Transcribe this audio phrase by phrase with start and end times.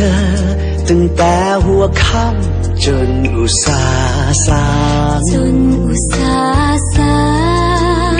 [0.00, 0.16] อ
[0.88, 3.84] ตั้งแต่หัวค่ำจนอุตสา
[4.46, 4.64] สา
[5.16, 6.36] งจนอุตสา
[6.94, 7.14] สา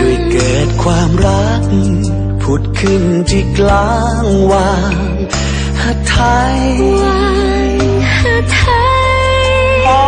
[0.00, 1.62] ด้วยเกิดความรัก
[2.42, 4.94] ผุดขึ้นที่กลางวาง
[5.82, 6.16] หัดไท
[6.54, 6.58] ย
[7.00, 7.22] วา
[7.66, 7.70] ง
[8.18, 8.62] หาไท
[9.42, 9.48] ย
[9.86, 10.04] พอ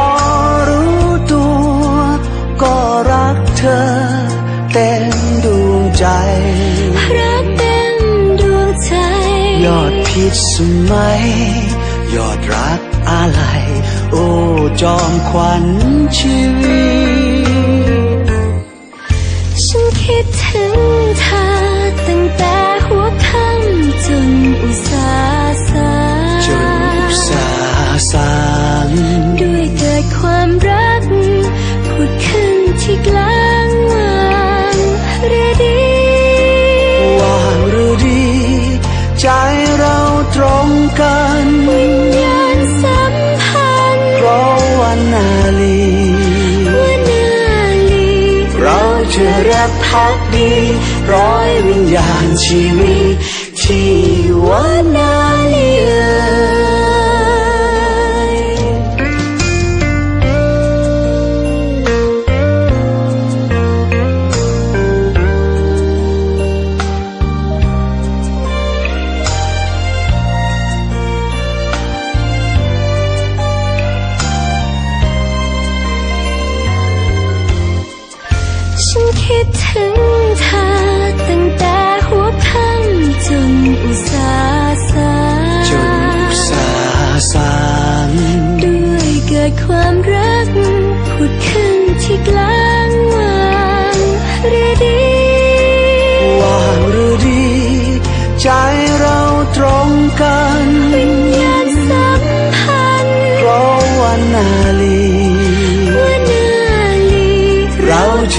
[0.69, 1.93] รู้ตัว
[2.63, 2.77] ก็
[3.13, 3.83] รักเธอ
[4.73, 5.15] เต็ม
[5.45, 7.42] ดวงใจรักเต็มดวงใจ
[9.65, 10.55] ยอดพิษส
[10.91, 11.25] มัย
[12.15, 13.43] ยอดรักอะไร
[14.11, 14.27] โอ้
[14.83, 15.65] จอมขวัญ
[16.19, 16.85] ชีวิ
[18.27, 18.29] ต
[19.65, 20.79] ฉันคิดถึง
[21.21, 21.52] เธอ
[49.13, 50.53] เราจะรักพักดี
[51.13, 53.15] ร้อยวิญญาณชีวิต
[53.61, 53.93] ที่
[54.47, 55.32] วันนา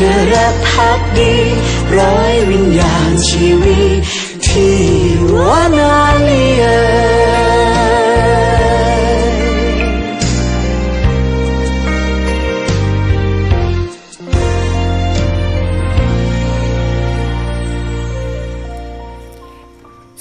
[0.04, 1.36] เราจะรักพักดี
[1.98, 4.00] ร้อยวิญญาณชีวิต
[4.46, 4.78] ที่
[5.34, 5.36] ว
[5.76, 6.03] นา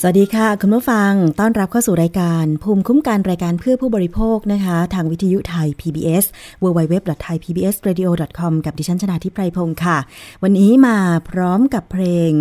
[0.04, 6.24] สวัสดีค่ะ คุณผู้ฟังต้อนรับเข้าสู่รายการ ภูมิคุ้มกันรายการเพื่อผู้บริโภคนะคะ ทางวิทยุไทย PBS
[6.62, 9.98] www.thaipbsradio.com กับดิฉันชนาทิพไพรพงศ์ค่ะ
[10.42, 10.98] วันนี้มา
[11.30, 12.32] พร้อมกับเพลง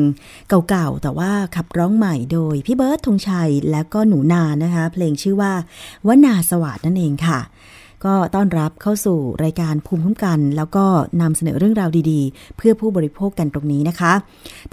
[0.69, 5.53] เก่าๆ แต่ว่าขับร้องใหม่โดยพี่เบิร์ดธงชัยและก็หนูนานะคะ เพลงชื่อว่า
[6.07, 7.39] วนาสวัสดนั่นเองค่ะ
[8.05, 10.85] ก็ต้อนรับเข้าสู่รายการภูมิคุ้มกัน แล้วก็
[11.21, 14.13] นำเสนอเรื่องราวดีๆ เพื่อผู้บริโภคกันตรงนี้นะคะ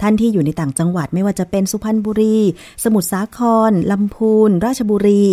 [0.01, 2.37] ท่านที่อยู่ในต่างจังหวัดไม่ว่าจะเป็นสุพรรณบุรี
[2.83, 5.25] สมุทรสาครลำพูน ราชบุรี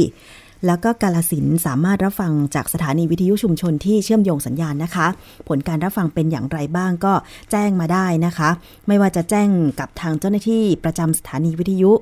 [0.67, 5.07] แล้วก็กาลสินสามารถรับฟังจากสถานีวิทยุชุมชนที่เชื่อมโยงสัญญาณนะคะ
[5.49, 7.15] ผลการรับฟังเป็นอย่างไรบ้างก็
[7.51, 8.51] แจ้งมาได้นะคะ
[8.89, 9.49] ไม่ว่าจะแจ้ง
[9.81, 11.93] กับทางเจ้าหน้าที่ประจำสถานีวิทยุ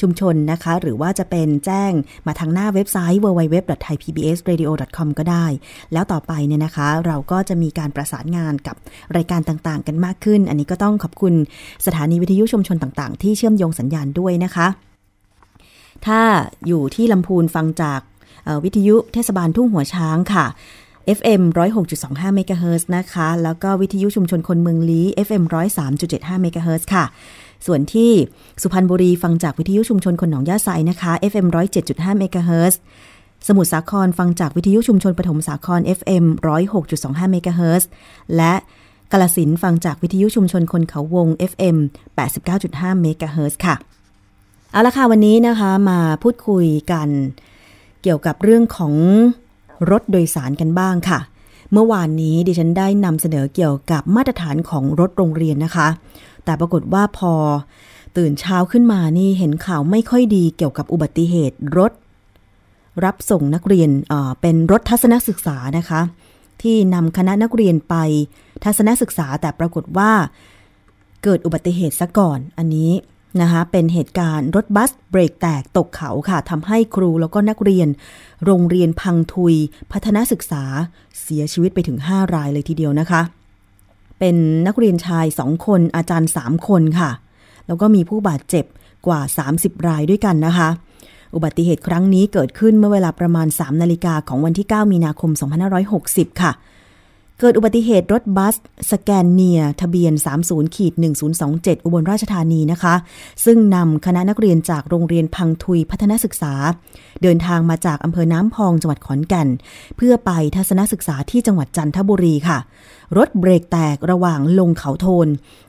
[0.00, 1.92] ชุมชนนะคะ หรือว่าจะเป็นแจ้ง
[2.26, 5.46] มาทางหน้าเว็บไซต์ www.thaipbsradio.com ก็ได้
[5.92, 8.76] แล้วต่อไปเนี่ยนะคะ เราก็จะมีการประสานงานกับ
[9.16, 11.34] รายการต่างๆ กันมากขึ้น อันนี้ก็ต้องขอบคุณ
[11.86, 14.66] สถานีวิทยุชุมชนต่างๆ ที่เชื่อมโยงสัญญาณด้วยนะคะ
[16.06, 16.20] ถ้า
[16.66, 18.00] อยู่ที่ลำพูนฟังจาก
[18.64, 20.46] วิทยุเทศบาลทุ่งหัวช้างค่ะ
[21.18, 21.42] FM
[21.88, 25.44] 106.25เมกะเฮิรตซ์นะคะ แล้วก็วิทยุชุมชนคนเมืองลี้ FM
[25.92, 27.04] 103.75เมกะเฮิรตซ์ค่ะ
[27.66, 28.12] ส่วนที่
[28.62, 31.46] สุพรรณบุรีฟังจากวิทยุชุมชนคนหนองหญ้าไซนะคะ FM
[31.82, 32.80] 107.5เมกะเฮิรตซ์
[33.46, 36.24] สมุทรสาครฟังจากวิทยุชุมชนปฐมสาคร FM
[36.78, 37.88] 106.25เมกะเฮิรตซ์
[38.36, 38.54] และ
[39.12, 41.76] กาฬสินธุ์ฟังจากวิทยุชุมชนคนเขาวง FM
[42.38, 43.74] 89.5เมกะเฮิรตซ์ค่ะ
[44.72, 47.08] เอาละค่ะ วันนี้นะคะมาพูดคุยกัน
[48.02, 48.94] เกี่ยวกับเรื่องของ
[49.90, 51.18] รถโดยสารกันบ้างค่ะ
[51.72, 55.88] เมื่อวานนี้ดิฉันได้นำเสนอเกี่ยวกับมาตรฐานของรถโรงเรียนนะคะ
[56.48, 57.32] แต่ปรากฏว่าพอ
[58.16, 61.92] ตื่นเช้าขึ้นมานี่เห็นข่าวไม่ค่อยดีเกี่ยวกับอุบัติเหตุรถ
[63.04, 63.90] รับส่งนักเรียน
[64.40, 66.00] เป็นรถทัศนศึกษานะคะ
[66.62, 67.94] ที่นำคณะนักเรียนไป
[68.64, 70.10] ทัศนศึกษาแต่ปรากฏว่า
[71.24, 72.92] เกิดอุบัติเหตุซะก่อนอันนี้
[73.40, 77.88] นะคะเป็นเหตุการณ์รถบัสเบรกแตกตกเขาค่ะทำให้ครูแล้วก็นักเรียน
[78.44, 79.54] โรงเรียนพังทุย
[79.92, 80.64] พัฒนาศึกษา
[81.22, 83.20] เสียชีวิตไปถึง 5 รายเลยทีเดียวนะคะ
[84.18, 84.36] เป็น
[84.66, 87.10] นักเรียนชาย 2 คน อาจารย์ 3 คนค่ะ
[87.66, 88.64] แล้วก็มีผู้บาดเจ็บ
[89.06, 89.20] กว่า
[89.54, 90.68] 30 รายด้วยกันนะคะ
[91.34, 95.30] อุบัติเหตุครั้งนี้เกิดขึ้นเมื่อเวลาประมาณ 3 นาฬิกาของวันที่ 9 มีนาคม
[95.86, 96.52] 2560 ค่ะ
[97.40, 98.54] เกิดอุบัติเหตุรถบัส
[98.92, 100.12] สแกนเนีย ทะเบียน
[100.44, 100.92] 30ขีด
[101.38, 102.94] 1027 อุบลราชธานีนะคะ
[103.44, 106.52] ซึ่งนำคณะนักเรียนจากโรงเรียนพังทุยพัฒนศึกษา
[107.22, 109.48] เดินทางมาจากอำเภอน้ำพองจังหวัดขอนแก่น
[109.96, 112.58] เพื่อไปทัศนศึกษาที่จังหวัดจันทบุรีค่ะ
[113.16, 115.26] รถเบรกแตกระหว่างลงเขาโทน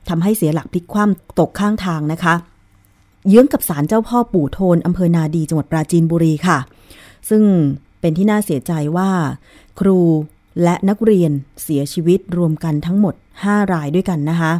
[0.09, 2.33] ทำให้เสียหลักพลิกคว่ำตกข้างทางนะคะ
[3.27, 6.57] เยื้องกับศาลเจ้าพ่อปู่โทนอำเภอนาดีจังหวัดปราจีนบุรีค่ะ
[7.29, 7.43] ซึ่ง
[8.01, 9.09] เป็นที่น่าเสียใจว่า
[9.79, 9.99] ครู
[10.63, 11.31] และนักเรียน
[11.63, 13.13] เสียชีวิตรวมกันทั้งหมด
[13.43, 14.53] 5 รายด้วยกันนะคะ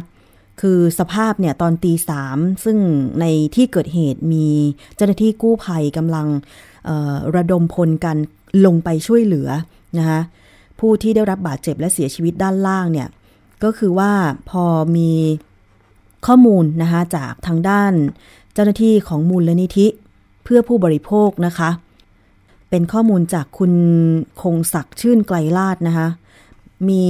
[0.60, 2.78] คือสภาพเนี่ยตอนตีสามซึ่ง
[3.20, 3.24] ใน
[3.54, 4.48] ที่เกิดเหตุมี
[4.96, 6.26] เจ้าหน้าที่กู้ภัยกำลัง
[7.36, 8.16] ระดมพลกัน
[8.66, 9.48] ลงไปช่วยเหลือ
[9.98, 10.20] นะคะ
[10.80, 13.08] ผู้ที่ได้รับบาดเจ็บและเสียชีวิตด้านล่างเนี่ย
[13.64, 14.12] ก็คือว่า
[14.50, 14.64] พอ
[14.96, 15.12] มี
[16.26, 17.92] ข้อมูลนะคะจากทางด้าน
[18.54, 19.86] เจ้าหน้าที่ของมูลนิธิ
[20.44, 21.70] เพื่อผู้บริโภคนะคะ
[22.70, 23.72] เป็นข้อมูลจากคุณ
[24.42, 26.08] คงศักดิ์ชื่นไกลลาดนะคะ
[26.88, 27.06] มี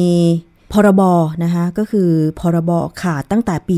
[0.72, 1.02] พรบ
[1.44, 2.10] นะคะก็คือ
[2.40, 2.70] พรบ
[3.02, 3.76] ขาดตั้งแต่ปี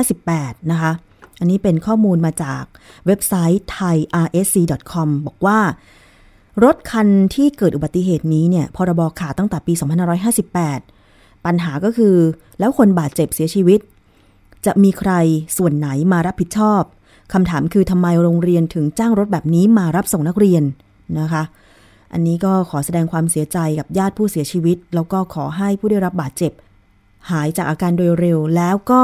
[0.00, 0.92] 2558 นะคะ
[1.40, 2.62] อันนี้เป็นข้อมูลมาจาก
[3.06, 5.58] เว็บไซต์ thairsc.com บอกว่า
[6.64, 9.72] รถคันที่เกิดอุบัติเหตุนี้เนี่ยพรบขาดตั้งแต่ปี
[10.38, 12.14] 2558 ปัญหาก็คือ
[12.58, 13.80] แล้วคนบาดเจ็บเสียชีวิต
[14.66, 15.12] จะมีใคร
[15.56, 16.82] ส่วนไหนมารับผิดชอบ
[17.32, 20.62] คำถามคือทำไมโรงเรียนถึงจ้างรถแบบนี้มารับส่งนักเรียน
[21.20, 21.42] นะคะ
[22.12, 26.52] อันนี้ก็ขอแสดงความเสียใจกับญาติผู้เสียชีวิต แล้วก็ขอให้ผู้ได้รับบาดเจ็บ
[27.30, 29.02] หายจากอาการโดยเร็ว แล้วก็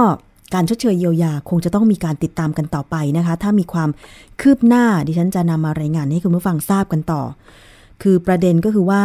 [0.55, 3.91] การชดเชยเยียวยาคงจะต้องมีการติดตามกันต่อไปนะคะ ถ้ามีความ
[4.41, 7.23] คืบหน้าดิฉันจะนำมารายงานให้คุณผู้ฟังทราบกันต่อ
[8.03, 9.03] คือประเด็นก็คือว่า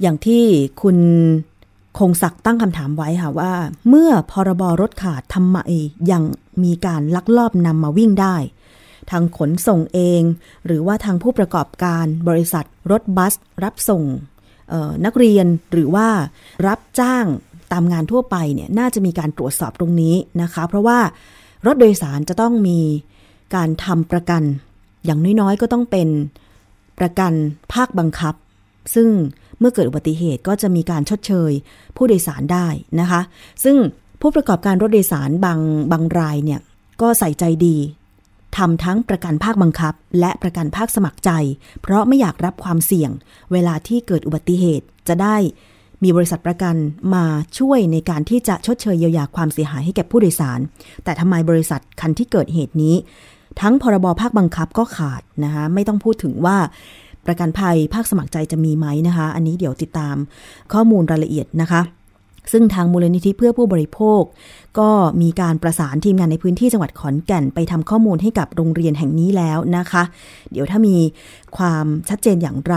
[0.00, 0.44] อย่างที่
[0.82, 0.96] คุณ
[1.98, 3.52] คงศักดิ์ตั้งคำถามไว้ค่ะว่า
[3.88, 5.58] เมื่อพรบรถขาดทำไม
[6.10, 6.22] ยัง
[6.64, 8.36] มีการลักลอบนำมาวิ่งได้
[9.10, 10.22] ทางขนส่งเอง
[10.66, 13.34] หรือว่าทางผู้ประกอบการบริษัท รถบัส
[13.64, 14.04] รับส่ง
[15.04, 16.08] นักเรียนหรือว่า
[16.66, 17.26] รับจ้าง
[17.72, 20.98] ตามงานทั่วไปเนี่ยน่าจะมีการตรวจสอบตรงนี้นะคะ เพราะว่า
[21.66, 22.80] รถโดยสารจะต้องมี
[23.54, 24.42] การทำประกัน
[25.04, 26.08] อย่างน้อยๆ ก็ต้องเป็น
[26.98, 27.32] ประกัน
[27.72, 28.34] ภาคบังคับ
[28.94, 29.08] ซึ่ง
[29.58, 31.52] เมื่อเกิดอุบัติเหตุก็จะมีการชดเชย
[31.96, 32.66] ผู้โดยสารได้
[33.00, 33.20] นะคะ
[33.64, 33.76] ซึ่ง
[34.20, 35.60] ผู้ประกอบการรถโดยสารบาง
[35.92, 36.60] บางรายเนี่ย
[37.00, 37.76] ก็ใส่ใจดี
[38.56, 41.30] ทำทั้งประกันภาคบังคับ และประกันภาคสมัครใจ
[41.82, 43.10] เพราะไม่อยากรับความเสี่ยง
[43.52, 45.36] เวลาที่เกิดอุบัติเหตุจะได้
[46.02, 46.74] มีบริษัทประกัน
[47.14, 47.24] มา
[47.58, 50.60] ช่วยในการที่จะชดเชยเยียวยาความเสียหายให้แก่ผู้โดยสาร
[51.04, 52.94] แต่ทำไมบริษัทคันที่เกิดเหตุนี้
[53.60, 56.56] ทั้งพรบภาคบังคับก็ขาดนะคะไม่ต้องพูดถึงว่า
[57.26, 60.16] ประกันภัยภาคสมัครใจจะมีไหมนะคะ อันนี้เดี๋ยวติดตาม
[60.72, 61.80] ข้อมูลรายละเอียดนะคะ
[62.52, 64.22] ซึ่งทางมูลนิธิเพื่อผู้บริโภค
[64.78, 64.90] ก็
[65.22, 70.02] มีการประสานทีมงานในพื้นที่จังหวัดขอนแก่นไปทำข้อมูลให้กับโรงเรียนแห่งนี้แล้วนะคะ
[70.52, 70.96] เดี๋ยวถ้ามี
[71.56, 72.76] ความชัดเจนอย่างไร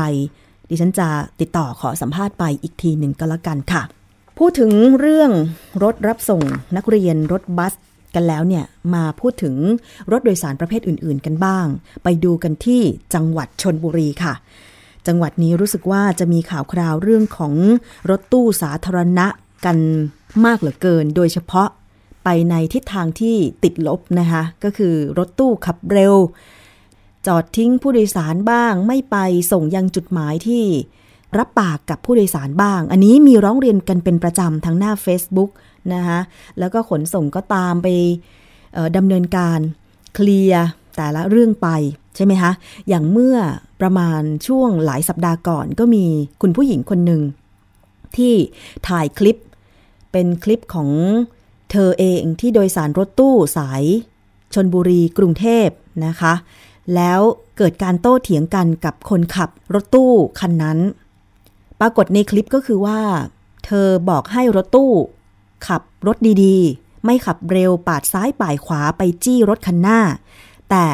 [0.69, 1.07] ดิฉันจะ
[1.39, 3.81] ติดต่อขอสัมภาษณ์ไปอีกทีหนึ่งก็แล้วกันค่ะ
[4.37, 5.31] พูดถึงเรื่อง
[5.83, 6.41] รถรับส่ง
[6.75, 7.73] นักเรียนรถบัส
[8.15, 9.55] กันแล้วเนี่ยมาพูดถึง
[10.11, 11.65] รถโดยสารประเภทอื่น ๆ กันบ้าง
[12.03, 12.81] ไปดูกันที่
[13.13, 14.33] จังหวัดชนบุรีค่ะ
[15.07, 17.53] จังหวัดนี้รู้สึกว่าจะมีข่าวคราวเรื่องของ
[18.09, 19.27] รถตู้สาธารณะ
[19.65, 19.77] กัน
[20.45, 21.69] มากเหลือเกิน โดยเฉพาะ
[22.23, 26.15] ไปในทิศทางที่ติดลบนะคะ ก็คือรถตู้ขับเร็ว
[27.27, 29.17] จอดทิ้งผู้โดยสารบ้าง ไม่ไป
[29.51, 30.63] ส่งยังจุดหมายที่
[31.37, 35.49] รับปากกับผู้โดยสารบ้าง อันนี้มีร้องเรียนกันเป็นประจำทั้งหน้า Facebook
[35.93, 36.19] นะคะ
[36.59, 37.87] แล้วก็ขนส่งก็ตามไป
[38.97, 39.59] ดำเนินการ
[40.15, 40.65] เคลียร์
[40.95, 41.67] แต่ละเรื่องไป
[42.15, 42.51] ใช่ไหมคะ
[42.89, 43.37] อย่างเมื่อ
[43.81, 46.05] ประมาณช่วงหลายสัปดาห์ก่อนก็มี
[46.41, 47.21] คุณผู้หญิงคนหนึ่ง
[48.17, 48.33] ที่
[48.87, 49.37] ถ่ายคลิป
[50.11, 50.89] เป็นคลิปของ
[51.71, 53.83] เธอเองที่โดยสารรถตู้สาย
[54.53, 55.67] ชนบุรีกรุงเทพ
[56.05, 56.33] นะคะ
[56.95, 57.19] แล้ว
[57.57, 60.79] เกิดการโต้เถียงกันกับคนขับรถตู้คันนั้น
[61.79, 62.99] ปรากฏในคลิปก็คือว่า
[63.65, 64.91] เธอบอกให้รถตู้
[65.67, 69.99] ขับรถดีๆ ไม่ขับเร็วปาดซ้ายป่ายขวาไปจี้รถคันหน้า
[70.69, 70.85] แต่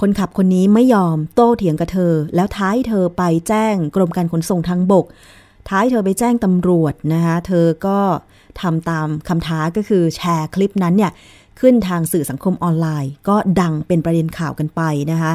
[0.00, 5.06] คนขับคนนี้ไม่ยอมโต้เถียงกับเธอ แล้วท้ายเธอไปแจ้งกรมการขนส่งทางบก
[5.68, 7.98] ท้ายเธอไปแจ้งตำรวจนะคะเธอก็
[8.62, 11.12] ทำตามคำท้าก็คือแชร์คลิปนั้นเนี่ย
[11.60, 15.34] ขึ้นทางสื่อสังคมออนไลน์ ก็ดังเป็นประเด็นข่าวกันไปนะคะ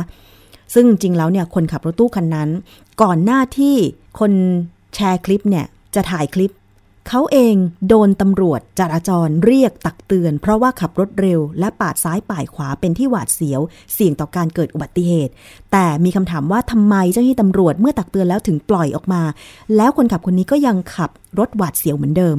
[0.73, 2.49] ซึ่งจริงแล้วเนี่ยคนขับรถตู้คันนั้น
[3.01, 3.75] ก่อนหน้าที่
[4.19, 4.31] คน
[4.95, 5.65] แชร์คลิปเนี่ย
[5.95, 6.51] จะถ่ายคลิป
[7.09, 7.55] เขาเอง
[7.87, 13.61] โดนตำรวจจราจรเรียกตักเตือน เพราะว่าขับรถเร็ว และปาดซ้ายป่าดขวาเป็นที่หวาดเสียว
[13.93, 15.33] เสี่ยงต่อการเกิดอุบัติเหตุ
[15.71, 19.21] แต่มีคำถามว่าทำไมเจ้าหน้าที่ตำรวจเมื่อตักเตือนแล้วถึงปล่อยออกมา
[19.75, 22.37] แล้วคนขับคนนี้ก็ยังขับรถหวาดเสียวเหมือนเดิม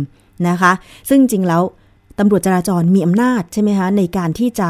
[0.48, 0.72] นะคะ
[1.08, 1.62] ซึ่งจริงแล้ว
[2.18, 4.68] ตำรวจจราจรมีอำนาจใช่ไหมคะในการที่จะ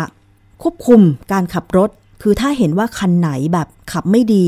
[0.62, 1.00] ควบคุม
[1.32, 1.90] การขับรถ
[2.22, 4.46] คือถ้าเห็นว่าคันไหนแบบขับไม่ดี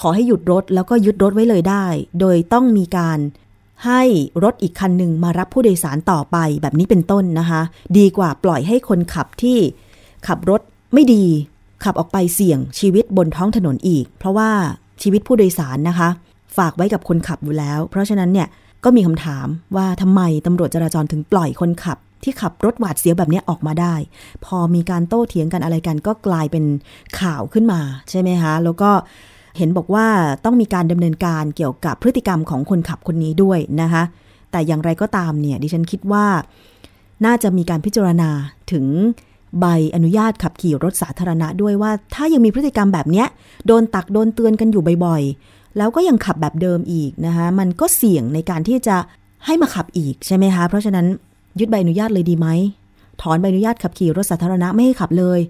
[0.00, 1.84] ขอให้หยุดรถแล้วก็ยึดรถไว้เลยได้
[2.20, 3.18] โดยต้องมีการ
[3.86, 4.02] ให้
[4.44, 7.62] รถอีกคันหนึ่งมารับผู้โดยสารต่อไปแบบนี้เป็นต้นนะคะ
[7.98, 9.58] ดีกว่าปล่อยให้คนขับที่
[10.26, 10.60] ขับรถ
[10.94, 11.24] ไม่ดี
[11.84, 14.50] ขับออกไปเสี่ยงชีวิตบนท้องถนนอีก เพราะว่า
[15.02, 16.08] ชีวิตผู้โดยสารนะคะ
[16.56, 18.48] ฝากไว้กับคนขับอยู่แล้ว เพราะฉะนั้นเนี่ย
[18.84, 19.46] ก็มีคำถาม
[19.76, 23.94] ว่าทำไมตำรวจจราจรถึงปล่อยคนขับ ที่ขับรถหวาดเสียวแบบนี้ออกมาได้
[24.44, 26.64] พอมีการโต้เถียงกันอะไรกัน ก็กลายเป็น
[27.20, 28.90] ข่าวขึ้นมาใช่ไหมคะแล้วก็
[29.58, 30.06] เห็นบอกว่า
[30.44, 34.02] ต้องมีการดำเนินการเกี่ยวกับพฤติกรรมของคนขับคนนี้ด้วยนะคะ
[34.50, 36.26] แต่อย่างไรก็ตามเนี่ยดิฉันคิดว่า
[37.24, 38.30] น่าจะมีการพิจารณา
[38.72, 38.86] ถึง
[39.60, 43.24] ใบอนุญาตขับขี่รถสาธารณะด้วยว่า ถ้ายังมีพฤติกรรมแบบนี้
[43.66, 45.22] โดนตักโดนเตือนกันอยู่บ่อย
[45.76, 48.96] แล้วก็ยังขับแบบเดิมอีกนะคะมันก็เสี่ยงในการที่จะ
[49.46, 51.06] ให้มาขับอีกใช่ไหมคะเพราะฉะนั้น
[51.58, 52.48] ยึดใบอนุญาตเลยดีไหม
[53.22, 55.40] ถอนใบอนุญาตขับขี่รถสาธารณะไม่ให้ขับเลย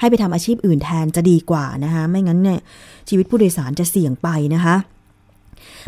[0.00, 2.60] ให้ไปทำอาชีพอื่นแทนจะดีกว่านะคะไม่งั้นเนี่ย
[3.08, 4.76] ชีวิตผู้โดยสารจะเสี่ยงไปนะคะ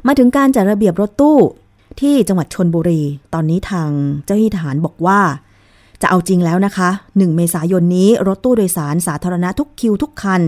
[0.06, 1.38] มาถึงการจัดระเบียบรถตู้
[2.00, 3.02] ที่จังหวัดชนบุรี
[3.34, 3.90] ตอนนี้ทาง
[4.24, 5.20] เจ้าหน้าที่ทหารบอกว่า
[6.02, 10.40] จะเอาจริงแล้วนะคะ 1 เมษายนนี้รถตู้โดยสารสาธารณะทุกคิวทุกคัน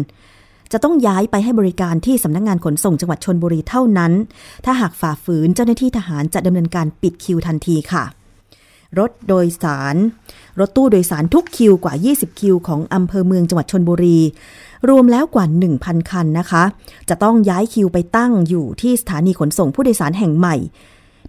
[0.72, 4.12] จะต้องย้ายไปให้บริการที่สำนักงงานขนส่งจังหวัดชนบุรีเท่านั้น
[4.64, 8.04] ถ้าหากฝ่าฝืนเจ้าหน้าที่ทหารจะดำเนินการปิดคิวทันทีค่ะ
[8.98, 9.96] รถโดยสาร
[10.60, 14.18] รถตู้โดยสารทุกคิวกว่า 20 คิวของอำเภอเมืองจังหวัดชนบุรี
[14.88, 15.44] รวมแล้วกว่า
[15.78, 16.62] 1,000 คันนะคะ
[17.08, 20.56] จะต้องย้ายคิวไปตั้งอยู่ที่สถานีขนส่งผู้โดยสารแห่งใหม่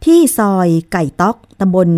[0.05, 1.89] ที่ซอยไก่ต๊อก ตำบล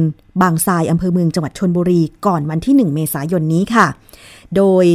[0.42, 3.88] บางทราย อำเภอเมืองจังหวัดชนบุรี ก่อนวันที่ 1 เมษายนนี้ค่ะ
[4.58, 4.86] โดย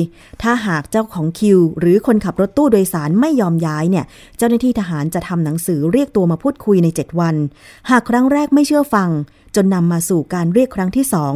[0.42, 4.04] ถ้าหากเจ้าของคิว หรือคนขับรถตู้โดยสารไม่ยอมย้ายเนี่ย
[4.36, 7.34] เจ้าหน้าที่ทหารจะทำหนังสือเรียกตัวมาพูดคุยใน 7 วัน
[7.90, 9.10] หากครั้งแรกไม่เชื่อฟัง
[9.56, 11.34] จนนำมาสู่การเรียกครั้งที่สอง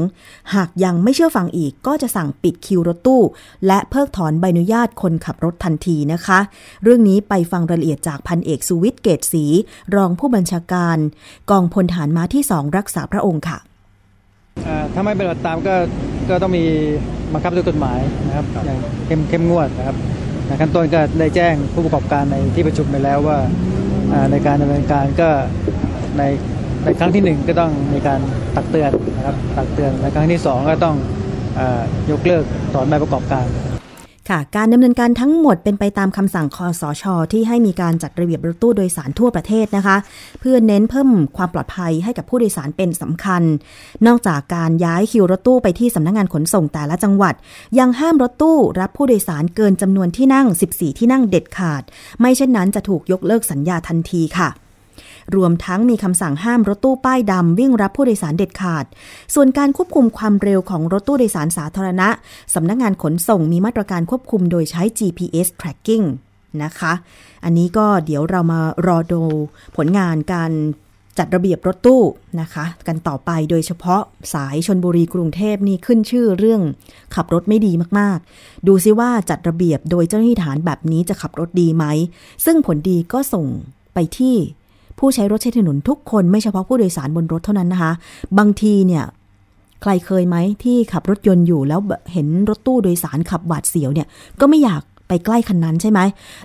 [0.55, 3.23] หากยังไม่เชื่อฟังอีกก็จะสั่งปิดคิวรถตู้
[3.67, 6.39] และเพิกถอนใบอนุญาตคนขับรถทันทีนะคะ
[6.83, 9.45] เรื่องนี้ไปฟังรายละเอียดจากพันเอกสุวิทย์เกตศรี
[9.95, 10.99] รองผู้บัญชาการ
[11.51, 13.59] กองพลฐานม้าที่สองรักษาพระองค์ค่ะ
[14.95, 15.75] ถ้าไม่ปฏิบัติตามก็
[16.31, 16.65] ก็ต้องมี
[17.33, 19.97] บังคับด้วยกฎหมายนะครับอย่างเข้มเข้มงวดนะครับ
[20.47, 23.39] ในขั้นต้นก็ได้แจ้งผู้ประกอบการในที่ประชุมไปแล้วว่า
[24.31, 25.29] ในการดำเนินการก็
[26.19, 26.23] ใน
[26.85, 28.21] ในครั้งที่หนึ่งก็ต้องมีการ
[28.57, 30.97] ตักเตือนนะครับตักเตือนในครั้งที่สองก็ต้อง
[32.09, 33.45] อยกเลิกถอนใบประกอบการ
[34.31, 39.97] ค่ะ การดำเนินการทั้งหมดเป็นไปตามคำสั่งคอสช ที่ให้มีการจัดระเบียบรถตู้โดยสารทั่วประเทศนะคะ
[40.41, 43.43] เพื่อเน้นเพิ่มความปลอดภัยให้กับผู้โดยสารเป็นสำคัญ
[44.07, 47.35] นอกจากการย้ายคิวรถตู้ไปที่สำนักงงานขนส่งแต่ละจังหวัด
[47.79, 51.83] ยังห้ามรถตู้รับผู้โดยสารเกินจำนวนที่นั่ง 14 ที่นั่งเด็ดขาด
[52.21, 54.51] ไม่เช่นนั้นจะถูกยกเลิกสัญญาทันทีค่ะ
[55.37, 58.85] รวมทั้งมีคำสั่งห้ามรถตู้ป้ายดำวิ่งรับผู้โดยสารเด็ดขาด
[59.35, 62.09] ส่วนการควบคุมความเร็วของรถตู้โดยสารสาธารณะ
[62.55, 66.07] สำนักงงานขนส่งมีมาตรการควบคุมโดยใช้ GPS tracking
[66.63, 66.93] นะคะ
[67.45, 69.23] อันนี้ก็เดี๋ยวเรามารอดู
[69.77, 70.53] ผลงานการ
[71.19, 72.03] จัดระเบียบรถตู้
[72.41, 74.03] นะคะ กันต่อไปโดยเฉพาะ
[74.35, 76.63] สายชนบุรีกรุงเทพนี่ขึ้นชื่อเรื่อง
[77.15, 81.85] ขับรถไม่ดีมากๆ ดูซิว่าจัดระเบียบโดยเจ้าหน้าที่ฐานแบบนี้จะขับรถดีไหม
[82.45, 83.47] ซึ่งผลดีก็ส่ง
[83.95, 84.37] ไปที่
[84.99, 87.93] ผู้ใช้รถใช้ถนนทุกคนไม่เฉพาะผู้โดยสารบนรถเท่านั้นนะคะ
[88.39, 89.05] บางทีเนี่ย
[89.83, 91.81] ใครเคยไหมที่ขับรถยนต์อยู่แล้ว
[92.13, 94.07] เห็นรถตู้โดยสารขับหวาดเสียวเนี่ย
[94.41, 96.01] ก็ไม่อยากไปใกล้คันนั้นใช่ไหม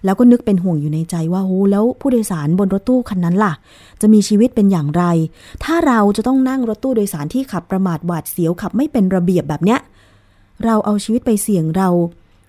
[0.06, 3.53] แล้วก็นึกเป็นห่วงอยู่ในใจว่าโอ้แล้วผู้โดยสารบนรถตู้คันนั้นล่ะ
[4.01, 5.03] จะมีชีวิตเป็นอย่างไร
[5.63, 9.79] ถ้าเราจะต้องนั่งรถตู้โดยสารที่ขับประมาทหวาดเสียวขับไม่เป็นระเบียบแบบเนี้ย
[10.65, 11.89] เราเอาชีวิตไปเสี่ยงเรา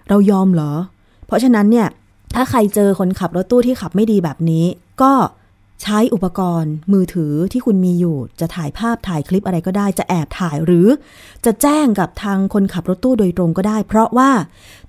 [0.09, 0.73] เรายอมเหรอ
[1.26, 1.87] เพราะฉะนั้นเนี่ย
[2.35, 4.64] ถ้าใครเจอคนขับรถตู้ที่ขับไม่ดีแบบนี้
[5.02, 5.12] ก็
[5.83, 10.89] ใช้อุปกรณ์มือถือที่คุณมีอยู่ จะถ่ายภาพถ่ายคลิปอะไรก็ได้ จะแอบถ่ายหรือ
[11.45, 14.31] จะแจ้งกับทางคนขับรถตู้โดยตรงก็ได้ เพราะว่า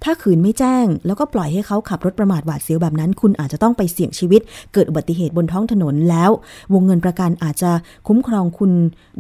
[0.04, 4.42] ถ้าขืนไม่แจ้ง แล้วก็ปล่อยให้เขาขับรถประมาทหวาดเสียวแบบนั้น คุณอาจจะต้องไปเสี่ยงชีวิต
[4.74, 6.32] เกิดอุบัติเหตุบนท้องถนนแล้ว
[6.74, 7.72] วงเงินประกันอาจจะ
[8.08, 8.72] คุ้มครองคุณ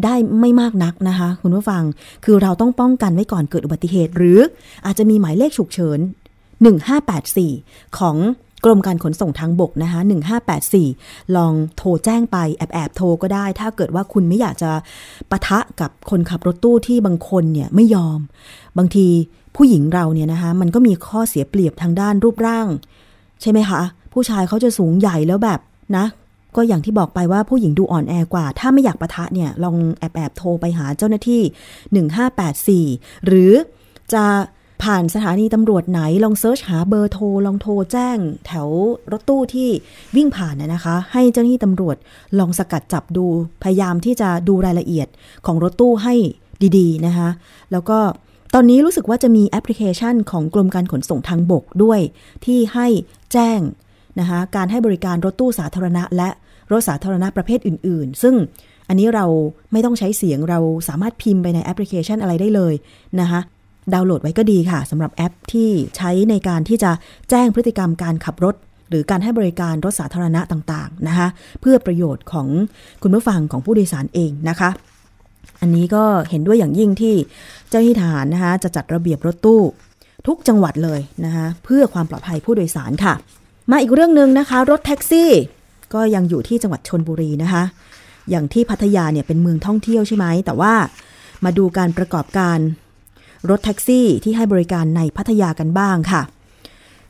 [0.03, 1.83] ได้ไม่มากนักนะคะ คุณผู้ฟัง
[2.25, 4.39] คือเราต้องป้องกันไว้ก่อนเกิดอุบัติเหตุ หรือ
[4.85, 5.99] อาจจะมีหมายเลขฉุกเฉิน
[7.19, 8.17] 1584 ของ
[8.63, 9.99] กรมการขนส่งทางบกนะคะ
[10.87, 14.71] 1584 ลองโทรแจ้งไปแอบแอบโทรก็ได้ ถ้าเกิดว่าคุณไม่อยากจะ
[15.31, 18.19] ปะทะกับคนขับรถตู้ที่บางคนเนี่ยไม่ยอม
[18.77, 19.07] บางที
[19.55, 22.67] ผู้หญิงเราเนี่ยนะคะมันก็มีข้อเสียเปรียบทางด้านรูปร่าง
[23.41, 23.81] ใช่ไหมคะ
[24.13, 25.59] ผู้ชายเขาจะสูงใหญ่แล้วแบบ
[25.97, 26.05] นะ
[26.55, 33.53] ก็อย่างที่บอกไปว่าผู้หญิงดูอ่อนแอกว่า ถ้าไม่อยากปะทะเนี่ย ลองแอบแอบโทรไปหาเจ้าหน้าที่ 1584 หรือ
[34.13, 34.23] จะ
[34.83, 38.69] ผ่านสถานีตำรวจไหนลอง search หาเบอร์โทรลองโทรแจ้ง แถว
[39.11, 39.69] รถตู้ที่
[40.15, 41.97] วิ่งผ่านนะคะ ให้เจ้าหน้าที่ตำรวจ
[42.39, 43.25] ลองสกัดจับดู
[43.63, 45.07] พยายามที่จะดูรายละเอียด
[45.45, 46.13] ของรถตู้ให้
[46.77, 47.29] ดีๆนะคะ
[47.71, 47.99] แล้วก็
[48.53, 51.99] ตอนนี้รู้สึกว่าจะมีแอปพลิเคชันของกรมการขนส่งทางบกด้วย
[52.45, 52.87] ที่ให้
[53.33, 53.59] แจ้ง
[54.19, 56.29] นะคะการให้บริการรถตู้สาธารณะ และ
[56.71, 58.35] รถสาธารณะประเภทอื่น ๆ ซึ่ง
[58.87, 59.25] อันนี้เรา
[59.71, 62.73] ไม่ต้องใช้เสียงเราสามารถพิมพ์ไปในแอปพลิเคชันอะไรได้เลย
[63.21, 63.41] นะคะ
[63.93, 66.91] ดาวน์โหลดไว้ก็ดีค่ะสำหรับแอปที่ใช้ในการที่จะ
[67.29, 68.55] แจ้งพฤติกรรมการขับรถ
[68.89, 71.27] หรือการให้บริการรถสาธารณะต่างๆนะคะ
[71.61, 72.47] เพื่อประโยชน์ของ
[73.01, 74.69] คุณผู้ฟังของผู้โดยสารเองนะคะ
[75.61, 77.15] อันนี้ก็เห็นด้วยอย่างยิ่งที่
[77.69, 79.61] เจ้าหน้าที่ทหารนะคะจะจัดระเบียบรถตู้
[80.27, 83.13] ทุกจังหวัดเลยนะคะเพื่อความปลอดภัยผู้โดยสารค่ะ
[83.71, 85.31] มาอีกเรื่องหนึ่งนะคะ รถแท็กซี่
[85.93, 87.63] ก็ยังอยู่ที่จังหวัดชนบุรีนะคะ
[88.29, 90.73] อย่างที่พัทยาเนี่ยเป็นเมืองท่องเที่ยวใช่ไหมแต่ว่า
[91.45, 92.57] มาดูการประกอบการ
[93.49, 96.21] รถแท็กซี่ที่ให้บริการในพัทยากันบ้างค่ะ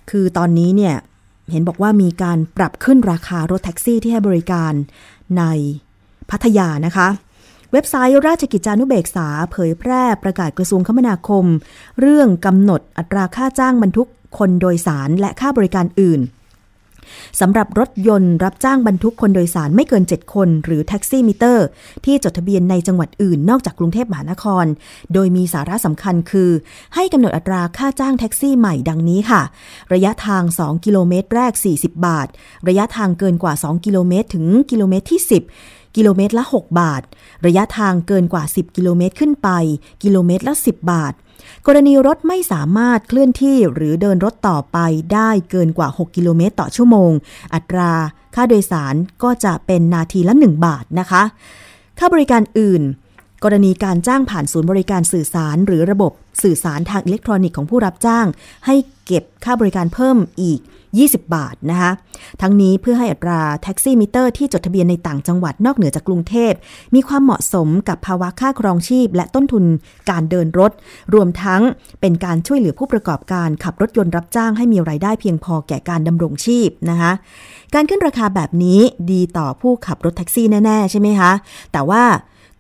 [0.10, 0.96] คือตอนนี้เนี่ย
[1.52, 4.74] เห็นบอกว่ามีการปรับขึ้นราคารถแท็กซี่ที่ให้บริการ
[5.38, 5.44] ใน
[6.30, 7.08] พัทยานะคะ
[7.72, 11.46] เว็บไซต์ราชกิจจานุเบกษา เผยแพร่ประกาศกระทรวงคมนาคม
[12.00, 14.08] เรื่องกำหนดอัตราค่าจ้างบรรทุก
[14.38, 16.22] คนโดยสารและค่าบริการอื่น
[17.40, 21.66] สำหรับรถยนต์รับจ้างบรรทุกคนโดยสารไม่เกิน 7 คน หรือแท็กซี่มิเตอร์
[22.06, 24.66] ที่จดทะเบียนในจังหวัดอื่นนอกจากกรุงเทพมหานคร
[25.14, 26.50] โดยมีสาระสำคัญคือ
[26.96, 29.42] ให้กำหนดอัตราค่าจ้างแท็กซี่ใหม่ดังนี้ค่ะ
[29.94, 32.28] ระยะทาง 2 กิโลเมตรแรก 40 บาท
[32.68, 35.22] ระยะทางเกินกว่า 2 กิโลเมตรถึงกิโลเมตรที่
[35.60, 37.02] 10กิโลเมตรละ 6 บาท
[37.46, 39.50] ระยะทางเกินกว่า 10 กิโลเมตรขึ้นไป
[40.04, 41.14] กิโลเมตรละ 10 บาท
[41.68, 44.78] กรณีรถไม่สามารถเคลื่อนที่หรือเดินรถต่อไป
[45.14, 47.12] ได้เกินกว่า 6 กิโลเมตรต่อชั่วโมง
[47.54, 47.92] อัตรา
[48.36, 51.24] ค่าโดยสารก็จะเป็นนาทีละ 1 บาทนะคะ
[52.00, 52.82] ค่าบริการอื่น
[53.44, 56.12] กรณีการจ้างผ่านศูนย์บริการสื่อสาร หรือระบบ
[56.44, 58.26] สื่อสารทางอิเล็กทรอนิกส์ของผู้รับจ้าง
[58.66, 60.60] ให้เก็บค่าบริการเพิ่มอีก
[60.98, 61.92] 20 บาทนะคะ
[62.42, 66.54] ทั้งนี้เพื่อให้อัตราแท็กซี่มิเตอร์ที่จดทะเบียนในต่างจังหวัดนอกเหนือจากกรุงเทพ
[66.96, 69.64] มีความเหมาะสมกับภาวะค่าครองชีพ และต้นทุน
[70.10, 70.72] การเดินรถ
[71.14, 71.62] รวมทั้ง
[72.02, 77.12] เป็นการช่วยเหลือผู้ประกอบการขับรถยนต์รับจ้างให้มีรายได้เพียงพอแก่การดำรงชีพนะคะ
[77.74, 78.80] การขึ้นราคาแบบนี้
[79.12, 81.32] ดีต่อผู้ขับรถแท็กซี่แน่ ๆ ใช่ไหมคะ
[81.74, 82.04] แต่ว่า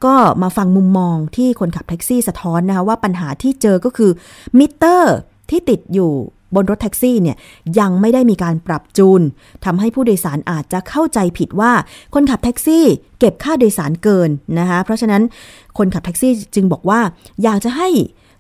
[0.06, 4.12] ก็มาฟังมุมมองที่คนขับแท็กซี่สะท้อนนะคะว่าปัญหาที่เจอก็คือ
[4.58, 5.16] มิเตอร์
[5.50, 6.12] ที่ติดอยู่
[6.56, 7.38] บนรถแท็กซี่เนี่ย
[7.80, 9.22] ยังไม่ได้มีการปรับจูน
[9.66, 11.72] ทำให้ผู้โดยสารอาจจะเข้าใจผิดว่า
[12.14, 12.86] คนขับแท็กซี่
[13.20, 15.22] เก็บค่าโดยสารเกินนะคะเพราะฉะนั้น
[15.78, 17.00] คนขับแท็กซี่จึงบอกว่า
[17.44, 17.90] อยากจะให้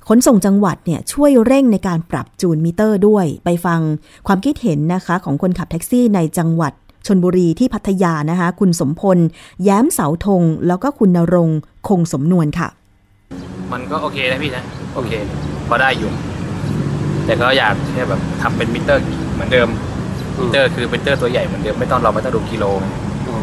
[0.08, 3.80] ขนส่งจังหวัดเนี่ยช่วยเร่งในการปรับจูนมิเตอร์ด้วย ไปฟัง
[4.28, 6.74] ความคิดเห็นนะคะของคนขับแท็กซี่ในจังหวัด
[7.07, 9.17] ชลบุรีที่พัทยานะคะ คุณสมพล
[9.63, 11.49] แย้มเสาธง แล้วก็คุณนรง
[11.87, 12.67] คงสมนวนค่ะ
[13.71, 14.63] มันก็โอเคนะพี่นะ
[14.95, 15.11] โอเค
[15.67, 16.11] พอได้อยู่
[17.25, 19.69] แต่ก็อยากแค่แบบทำเป็นมิเตอร์เหมือนเดิม
[20.39, 22.65] มิเตอร์คือมิเตอร์ตัวใหญ่เหมือนเดิมไม่ต้องเราไม่ต้องดูกิโล
[23.29, 23.37] อ๋อ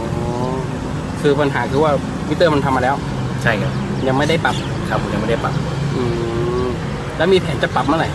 [1.21, 1.93] คือปัญหาคือว่า
[2.29, 2.97] มิเตอร์มันทำมาแล้ว
[3.43, 3.73] ใช่ครับ
[4.09, 4.57] ยังไม่ได้ปรับ
[4.89, 5.55] ครับผมยังไม่ได้ปรับ
[5.97, 6.03] อื
[6.65, 6.67] ม
[7.17, 8.09] แล้วมีแผนจะปรับเมื่อไหร่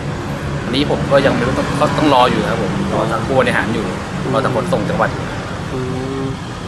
[0.64, 3.84] อันนี้ผมก็ยังไม่รู้ต้องก็ต้องรออยู่ครับผมรอทางผู้บริหารอยู่
[4.32, 5.24] รอทางขนส่งจังหวัดอยู่
[5.72, 5.78] อื
[6.20, 6.22] ม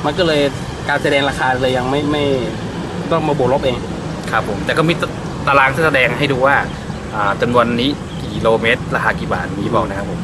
[0.04, 0.40] มันก็เลย
[0.88, 2.24] การแสดงราคาเลยยังไม่ไม่
[3.11, 3.76] ต้องมาบวกลบเอง
[4.30, 4.94] ครับผม แต่ก็มี
[5.46, 6.56] ตารางที่แสดงให้ดูว่า
[7.14, 10.20] อ่าจำนวนนี้กี่กิโลเมตร ราคากี่บาทมีบอกนะครับผม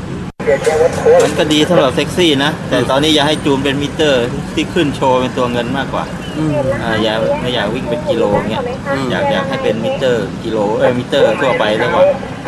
[1.25, 6.05] มันก็ดีสำหรับแท็กซี่นะ แต่ตอนนี้อยากให้จูนเป็นมิเตอร์ที่ขึ้นโชว์เป็นตัวเงินมากกว่า
[6.37, 12.07] อืมอ่าอย่าไม่อยากวิ่งเป็นกิโลเงี้ยอืมอยากอยากให้เป็นมิเตอร์กิโลเออมิเตอร์ทั่วไปแล้วก่อน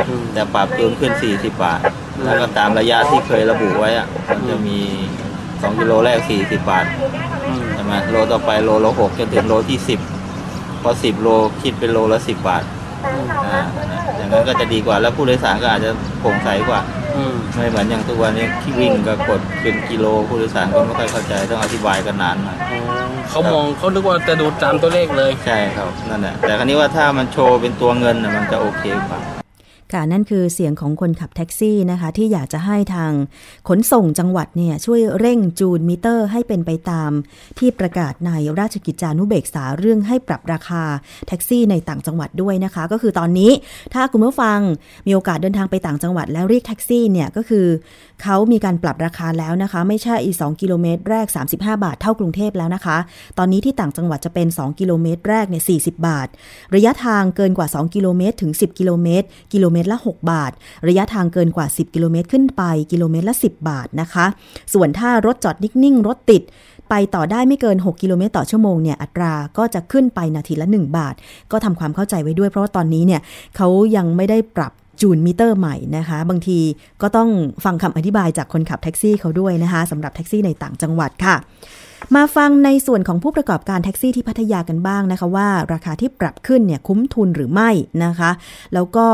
[0.09, 1.81] อืมแต่ปรับจูนขึ้น 40 บาท
[2.25, 4.79] แล้วก็ตามระยะที่เคยระบุไว้อะมันจะมี
[5.33, 6.87] 2 กิโลแรก 40 บาท
[7.47, 9.79] อืมใช่ไหมโลต่อไปโลละ6จนถึงโลที่
[10.31, 11.29] 10 พอ 10 โล
[11.62, 12.64] คิดเป็นโลละ 10 บาท
[13.47, 13.61] อ่า
[14.16, 17.03] อย่างนั้นก็จะดีกว่าแล้วผู้โดยสารก็อาจจะโปร่งใสกว่าอืม
[17.57, 22.81] ไม่เหมือนอย่างทุกวันนี้ที่วิ่งก็กดเป็นกิโลผู้โดยสารก็ไม่ค่อยเข้าใจต้องอธิบายกันนานหน่อยอ๋อ
[23.31, 29.34] เขามองเขานึกว่าจะดูตามตัวเลขเลย ใช่ครับนั่นแหละแต่ครั้นี้ว่าถ้ามันโชว์เป็นตัวเงินน่ะมันจะโอเคกว่า
[29.94, 33.12] ค่ะนั่นคือเสียงของคนขับแท็กซี่นะคะ ที่อยากจะให้ทาง
[33.68, 37.11] ขนส่งจังหวัดเนี่ยช่วยเร่งจูนมิเตอร์ให้เป็นไปตาม
[37.59, 40.83] ที่ประกาศในราชกิจจานุเบกษาเรื่องให้ปรับราคา
[41.28, 43.50] แท็กซี่ในต่างจังหวัดด้วยนะคะ ก็คือตอนนี้
[43.94, 44.59] ถ้าคุณผู้ฟัง
[45.07, 47.66] มีโอกาสเดินทางไปต่างจังหวัดแล้วเรียกแท็กซี่เนี่ยก็คือ
[48.22, 51.26] เขามีการปรับราคาแล้วนะคะ ไม่ใช่อีก2กิโลเมตรแรก
[51.57, 52.96] 35 บาทเท่ากรุงเทพแล้วนะคะ
[53.38, 56.28] ตอนนี้ที่ต่างจังหวัดจะเป็น 2 กิโลเมตรแรกเนี่ย40 บาท
[56.74, 60.53] ระยะทางเกินกว่า 2 กิโลเมตรถึง 10 กิโลเมตรกิโลเมตรละ 6 บาท
[60.88, 64.27] ระยะทางเกินกว่า 10 กิโลเมตรขึ้นไป กิโลเมตรละ 10 บาทนะคะ
[64.75, 66.42] ส่วนถ้ารถจอดนิ่งๆ รถติด
[66.90, 71.14] ไปต่อได้ไม่เกิน 6 กิโลเมตรต่อชั่วโมงเนี่ยอัตราก็จะขึ้นไปนาทีละ 1 บาท
[71.53, 73.20] ก็ทำความเข้าใจไว้ด้วยเพราะว่าตอนนี้เนี่ย
[73.57, 76.59] เขายังไม่ได้ปรับจูนมิเตอร์ใหม่นะคะ บางที
[77.03, 77.29] ก็ต้อง
[77.64, 81.37] ฟังคำอธิบายจากคนขับแท็กซี่เขาด้วยนะคะสำหรับแท็กซี่ในต่างจังหวัดค่ะ
[82.16, 87.70] มาฟังในส่วนของผู้ประกอบการแท็กซี่ที่พัทยากันบ้างนะคะว่า ราคาที่ปรับขึ้นเนี่ยคุ้มทุนหรือไม่
[88.04, 88.30] นะคะ
[88.74, 89.06] แล้วก็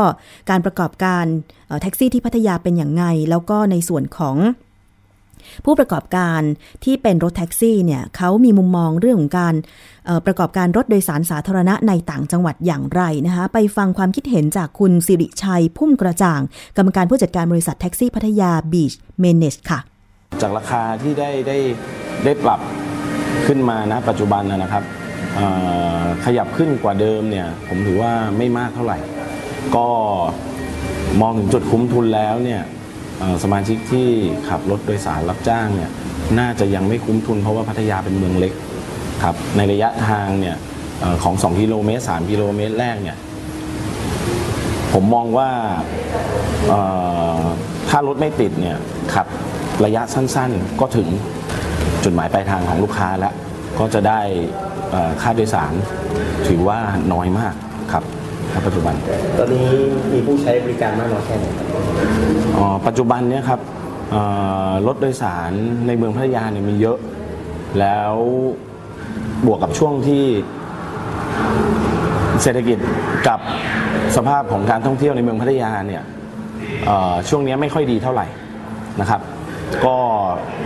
[0.49, 1.25] การประกอบการ
[1.81, 4.37] แท็กซี่ที่พัทยาเป็นอย่างไง แล้วก็ในส่วนของ
[5.65, 6.41] ผู้ประกอบการ
[6.83, 9.55] ที่เป็นรถแท็กซี่เนี่ยเขามีมุมมองเรื่องของการ
[10.25, 16.41] ประกอบการรถโดยสารสาธารณะในต่างจังหวัดอย่างไรนะคะไปฟังความคิดเห็นจากคุณสิริชัยพุ่มกระจ่าง
[16.77, 19.90] กรรมการผู้จัดการบริษัทแท็กซี่พัทยาบีชเมเนจค่ะ
[20.41, 21.57] จากราคาที่ได้ได้
[22.25, 22.59] ได้ปรับ
[23.47, 24.83] ขึ้นมานะปัจจุบันนะครับ
[26.25, 28.97] ขยับขึ้นกว่าเดิมเนี่ยผมถือว่าไม่มากเท่าไหร่
[29.75, 29.87] ก็
[31.21, 32.61] มองถึงจุดคุ้มทุนแล้วเนี่ย
[33.43, 34.07] สมาชิกที่
[34.49, 35.89] ขับรถโดยสารรับจ้างเนี่ย
[36.39, 38.53] น่าจะยังไม่คุ้มทุนเพราะว่าพัทยาเป็นเมืองเล็ก
[39.23, 40.55] ครับในระยะทางเนี่ย
[41.03, 43.17] อของ 2 กิโลเมตร 3 กิโลเมตรแรกเนี่ย
[44.93, 45.49] ผมมองว่า
[47.89, 48.77] ถ้ารถไม่ติดเนี่ย
[49.13, 49.27] ขับ
[49.85, 51.07] ระยะสั้นๆ ก็ถึง
[52.03, 53.33] จุดหมายปลายทางของลูกค้าแล้ว
[53.79, 54.19] ก็จะได้
[54.91, 55.73] เอ่อค่าโดยสาร
[56.47, 56.79] ถือว่า
[57.13, 57.53] น้อยมาก
[57.91, 58.03] ครับ
[58.53, 58.95] ณปัจจุบัน
[59.37, 59.67] ตอนนี้
[60.13, 61.67] มีผู้ใช้บริการมากน้อยแค่ไหนครับ
[62.57, 63.59] อ๋อปัจจุบันเนี่ยครับ
[64.11, 64.23] เอ่
[64.69, 65.51] อรถโดยสาร
[65.87, 66.97] ในเมืองพัทยาเนี่ยมีเยอะ
[67.79, 68.13] แล้ว
[69.45, 70.23] บวกกับช่วงที่
[72.41, 72.77] เศรษฐกิจ
[73.27, 73.39] กับ
[74.15, 76.03] สภาพของการท่องเที่ยวในเมืองพัทยาเนี่ย
[76.87, 78.25] เอ่อช่วงนี้ไม่ค่อยดีเท่าไหร่
[79.01, 79.21] นะครับ
[79.85, 79.97] ก็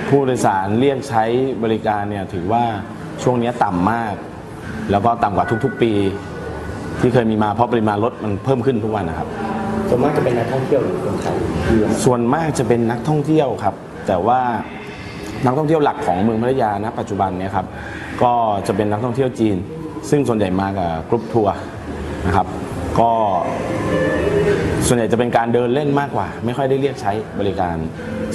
[0.09, 1.23] ผู้โดยสารเรียกใช้
[1.63, 2.63] บริการเนี่ยถือว่า
[3.23, 4.13] ช่วงนี้ต่ำมาก
[4.91, 5.91] แล้วก็ต่ำกว่าทุกๆปี
[7.01, 9.27] ที่เคยมีมาเพราะปริมาณรถมันเพิ่มขึ้นทุกวันนะครับ
[9.89, 13.75] ส่วนมากจะเป็นนักท่องเที่ยวหรือคนไทยที่มาส่วนมากจะเป็นนักท่องเที่ยวครับ
[14.07, 14.39] แต่ว่า
[15.45, 17.65] นักท่องเที่ยวหลักของเมืองพัทยาณปัจจุบันเนี่ยครับ
[18.23, 18.33] ก็
[18.67, 19.57] จะเป็นนักท่องเที่ยวจีน
[20.09, 21.55] ซึ่งส่วนใหญ่มากับกรุ๊ปทัวร์
[22.25, 22.47] นะครับ
[22.99, 23.11] ก็
[24.87, 27.77] ส่วนใหญ่จะเป็นการเดินเล่นมากกว่า ไม่ค่อยได้เรียกใช้บริการ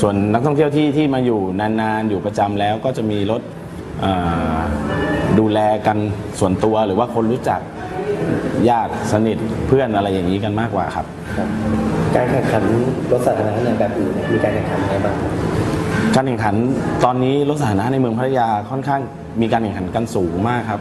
[0.00, 3.42] ส่วนนักท่องเที่ยวที่ที่มาอยู่นานๆอยู่ประจำแล้วก็จะมีรถ
[4.00, 4.12] เอ่
[4.54, 4.58] อ
[5.38, 5.98] ดูแลกัน
[6.38, 7.60] ส่วนตัวหรือว่าคนรู้จัก
[8.68, 11.48] ญาติสนิทเพื่อนอะไรอย่างนี้กันมากกว่าครับครับ
[12.16, 12.64] การแข่งขัน
[13.12, 15.32] รถสาธารณะในแบบอื่นเนี่ยมีการแข่งขันอะไรบ้างครับ
[16.14, 16.54] การแข่งขัน
[17.04, 19.00] ตอนนี้รถสาธารณะในเมืองพัทยาค่อนข้าง
[19.40, 20.80] มีการแข่งขันกันสูงมากครับ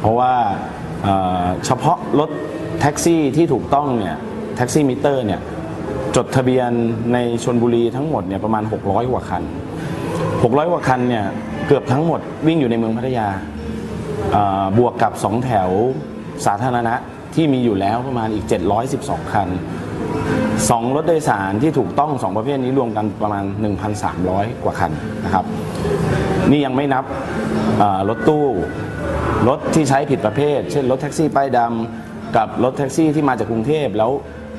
[0.00, 0.32] เพราะว่า
[1.02, 2.30] เอ่อเฉพาะรถ
[2.80, 5.40] แท็กซี่ที่ถูกต้องเนี่ยแท็กซี่มิเตอร์เนี่ย
[6.16, 6.70] จดทะเบียน
[7.12, 9.42] ในชนบุรีทั้งหมดเนี่ยประมาณ 600 กว่าคัน
[10.22, 11.24] 600 กว่าคันเนี่ย
[11.66, 13.28] เกือบทั้งหมดวิ่งอยู่ในเมืองพัทยา
[14.78, 15.70] บวกกับ 2 แถว
[16.46, 16.94] สาธารณะ
[17.34, 18.46] ที่มีอยู่แล้วประมาณอีก
[18.88, 19.48] 712 คัน
[20.70, 23.44] สองรถโดยสารที่ถูกต้องสองประเภทนี้รวมกันประมาณ
[24.04, 24.92] 1,300 กว่าคัน
[25.24, 25.44] นะครับ
[26.50, 27.04] นี่ยังไม่นับ
[28.08, 28.46] รถตู้
[29.48, 34.10] รถที่ใช้ผิดประเภท เช่นรถแท็กซี่ป้ายดำกับรถแท็กซี่ที่มาจากกรุงเทพแล้ว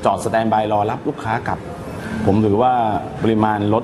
[0.06, 1.60] จอด standby รอรับลูกค้ากลับ
[2.26, 2.74] ผมถือว่า
[3.24, 3.84] ปริมาณรถ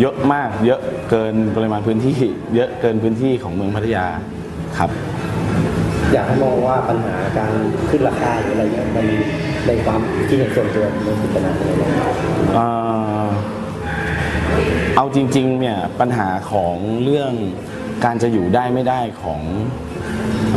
[0.00, 0.80] เยอะมาก เยอะ
[1.10, 2.18] เกินปริมาณพื้นที่
[2.54, 4.06] เยอะเกินพื้นที่ของเมืองพัทยา
[4.78, 4.90] ครับ
[6.12, 7.52] อยากให้มองว่าปัญหาการ
[7.88, 9.06] ขึ้นราคาหรืออะไรเนี่ยมัน
[9.66, 12.14] ในความคิดเห็นส่วนตัวมันพิจารณาอะไรบ้างครับ
[12.54, 12.66] เอ่
[13.22, 13.24] อ
[14.96, 17.32] เอาจริงๆเนี่ยปัญหาของเรื่อง
[18.04, 19.40] การจะอยู่ได้ไม่ได้ของ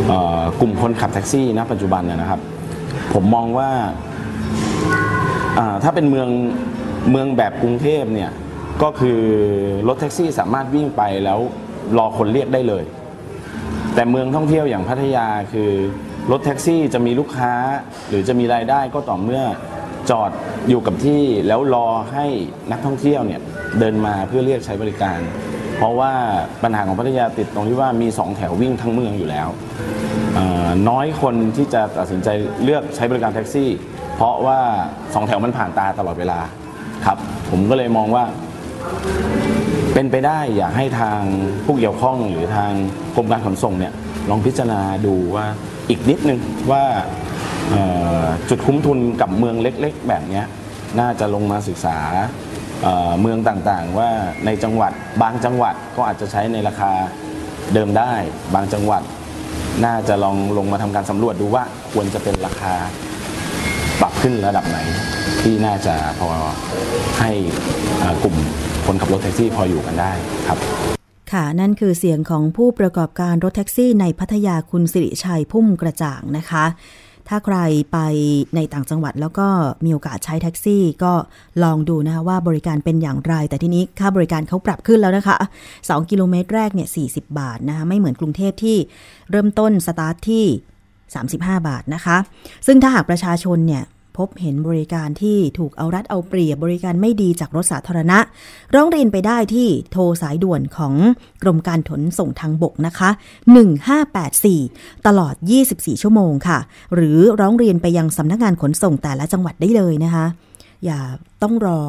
[0.08, 2.40] เออกลุ่มคนขับแท็กซี่ณปัจจุบันเนยนะครับ
[3.14, 3.70] ผมมองว่า
[5.60, 6.30] อ่าถ้าเป็นเมือง
[7.12, 8.32] เมืองแบบกรุงเทพเนี่ย
[8.84, 9.20] ก็คือ
[9.88, 11.40] รถแท็กซี่สามารถวิ่งไปแล้ว
[11.98, 12.84] รอคนเรียกได้เลย
[13.96, 15.72] แต่เมืองท่องเที่ยวอย่างพัทยาคือ
[16.32, 17.54] รถแท็กซี่จะมีลูกค้า
[18.10, 19.44] หรือจะมีรายได้ก็ต่อเมื่อ
[20.10, 20.32] จอด
[20.70, 22.26] อยู่กับที่แล้วรอให้
[22.72, 23.42] นักท่องเที่ยวเนี่ย
[23.80, 25.20] เดินมาเพื่อเรียกใช้บริการ
[25.78, 26.14] เพราะว่า
[26.64, 29.48] ปัญหาของพัทยาติดตรงที่ว่ามีสองแถววิ่งทั้งเมืองอยู่แล้ว
[30.90, 32.30] น้อยคนที่จะตัดสินใจ
[32.64, 33.70] เลือกใช้บริการแท็กซี่
[34.16, 34.60] เพราะว่า
[35.14, 36.40] สองแถวมันผ่านตาตลอดเวลา
[37.06, 37.18] ครับ
[37.50, 38.24] ผมก็เลยมองว่า
[39.94, 41.20] เป็นไปได้อยากให้ทาง
[41.66, 42.72] ผู้เกี่ยวข้องหรือทาง
[43.16, 43.94] กรมการขนส่งเนี่ย
[44.30, 45.46] ลองพิจารณาดูว่า
[45.90, 46.40] อีกนิดนึง
[46.72, 46.84] ว่า
[48.50, 50.42] จุดคุ้มทุนกับเมืองเล็ก ๆ แบบนี้
[51.00, 51.98] น่าจะลงมาศึกษา
[53.22, 54.10] เมืองต่างๆ ว่า
[54.46, 56.92] ในจังหวัดบางจังหวัดก็อาจจะใช้ในราคา
[57.74, 58.14] เดิมได้
[58.56, 59.02] บางจังหวัด
[59.84, 62.74] น่าจะลองลงมาทำการสำรวจดูว่าควรจะเป็นราคา
[64.02, 64.78] ปรับขึ้นระดับไหน
[65.42, 66.30] ที่น่าจะพอ
[67.20, 67.32] ให้
[68.00, 68.36] เอ่อกลุ่ม
[68.86, 70.12] คนขับรถแท็กซี่พออยู่กันได้
[70.48, 70.58] ครับ
[71.32, 76.66] ค่ะ นั่นคือเสียงของผู้ประกอบการรถแท็กซี่ในพัทยาคุณสิริชัยพุ่มกระจ่างนะคะ
[77.30, 77.58] ถ้าใคร
[77.92, 77.98] ไป
[78.56, 79.48] ในต่างจังหวัดแล้วก็
[79.86, 81.14] มีโอกาสใช้แท็กซี่ ก็
[81.64, 85.36] ลองดูนะคะว่าบริการเป็นอย่างไร แต่ทีนี้ค่าบริการเขาปรับขึ้นแล้วนะคะ
[85.74, 88.78] 2 กิโลเมตรแรกเนี่ย40 บาทนะคะไม่เหมือนกรุงเทพที่
[89.32, 90.46] เริ่มต้นสตาร์ทที่
[91.26, 92.18] 35 บาทนะคะ
[92.68, 93.84] ซึ่งถ้าหากประชาชนเนี่ย
[94.18, 98.18] พบเห็นบริการที่ถูกเอารัดเอาเปรียบบริการไม่ดีจากรถสาธารณะ
[98.76, 100.94] ร้องเรียนไปได้ที่โทรสายด่วนของ
[101.44, 103.10] กรมการขนส่งทางบกนะคะ
[103.88, 105.36] 1584 ตลอด
[105.70, 106.60] 24 ชั่วโมงค่ะ
[106.96, 110.26] หรือร้องเรียนไปยังสำนักงานขนส่งแต่ละจังหวัดได้เลยนะคะ
[110.86, 111.00] อย่า
[111.44, 111.80] ต้องรอ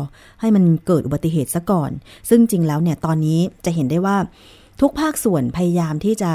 [0.41, 1.91] ให้มันเกิดอุบัติเหตุซะก่อน
[2.29, 4.17] ซึ่งจริงแล้วเนี่ยตอนนี้จะเห็นได้ว่า
[4.81, 6.33] ทุกภาคส่วนพยายามที่จะ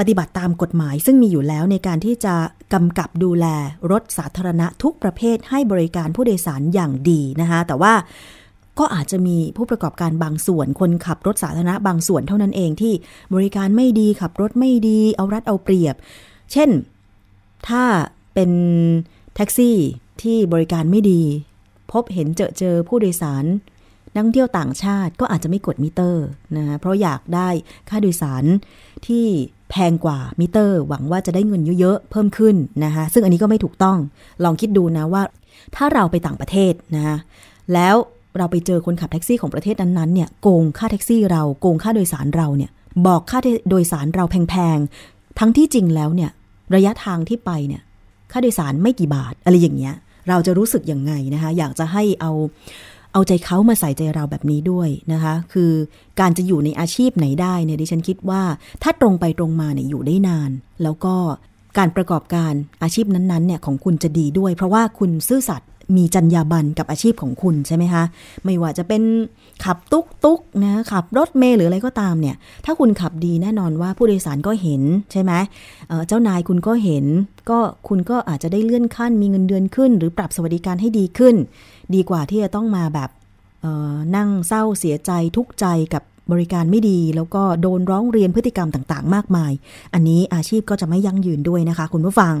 [0.00, 2.34] ปฏิบัติตามกฎหมายซึ่งมีอยู่แล้วในการที่จะ
[2.74, 3.46] กำกับดูแล
[3.90, 7.94] รถสาธารณะทุกประเภทให้บริการผู้โดยสารอย่างดีนะคะแต่ว่า
[8.78, 12.92] ก็อาจจะมีผู้ประกอบการบางส่วน คนขับรถสาธารณะบางส่วนเท่านั้นเองที่
[13.34, 15.94] บริการไม่ดีขับรถไม่ดี เอารัดเอาเปรียบ
[16.52, 16.70] เช่น
[17.68, 17.84] ถ้า
[18.34, 18.50] เป็น
[19.34, 19.76] แท็กซี่
[20.22, 21.22] ที่บริการไม่ดี
[21.92, 23.44] พบเห็นเจอเจอผู้โดยสาร
[24.14, 27.48] นักท่องเที่ยวต่างชาติก็อาจจะไม่กดมิเตอร์นะเพราะอยากได้
[27.88, 28.44] ค่าโดยสาร
[29.08, 29.26] ที่
[29.70, 33.98] แพงกว่ามิเตอร์ หวังว่าจะได้เงินเยอะๆ เพิ่มขึ้นนะคะซึ่งอันนี้ก็ไม่ถูกต้อง
[34.44, 35.22] ลองคิดดูนะว่า
[35.76, 37.18] ถ้าเราไปต่างประเทศนะ
[37.74, 37.96] แล้ว
[38.38, 42.70] เราไปเจอคนขับแท็กซี่ของประเทศนั้นๆเนี่ยโกงค่าแท็กซี่เราโกงค่าโดยสารเราเนี่ย
[43.06, 46.30] บอกค่าโดยสารเราแพงๆ ทั้งที่จริงแล้วเนี่ย
[46.74, 47.82] ระยะทางที่ไปเนี่ย
[48.32, 49.94] ค่าโดยสารไม่กี่บาทอะไรอย่างเงี้ย
[50.28, 52.32] เราจะรู้สึกยังไงนะคะอยากจะให้เอา
[53.12, 55.70] เอาใจเขามาใส่ใจเราแบบนี้ด้วยนะคะ คือ
[56.20, 58.42] การจะอยู่ในอาชีพไหนได้เนี่ยดิฉันคิดว่า
[58.82, 60.50] ถ้าตรงไปตรงมาเนี่ยอยู่ได้นาน
[60.82, 61.14] แล้วก็
[61.78, 68.04] การประกอบการอาชีพนั้นๆเนี่ยของคุณจะดีด้วย เพราะว่าคุณซื่อสัตย์มีจรรยาบรรณกับอาชีพของคุณใช่ไหมคะ
[68.44, 69.02] ไม่ว่าจะเป็น
[69.64, 75.32] ขับตุ๊กตุ๊กนะขับรถเมล์หรืออะไรก็ตามเนี่ย ถ้าคุณขับดีแน่นอนว่าผู้โดยสารก็เห็นใช่ไหม
[76.08, 77.04] เจ้านายคุณก็เห็น
[77.50, 81.34] ก็คุณก็อาจจะได้เลื่อนขั้นมีเงินเดือนขึ้น หรือปรับสวัสดิการให้ดีขึ้น
[81.94, 83.10] ดีกว่าที่จะต้องมาแบบ
[84.16, 89.52] นั่งเศร้าเสียใจทุกใจกับบริการไม่ดี แล้วก็โดนร้องเรียนพฤติกรรมต่างๆ มากมาย
[89.94, 92.34] อันนี้อาชีพก็จะไม่ยั่งยืนด้วยนะคะ คุณผู้ฟัง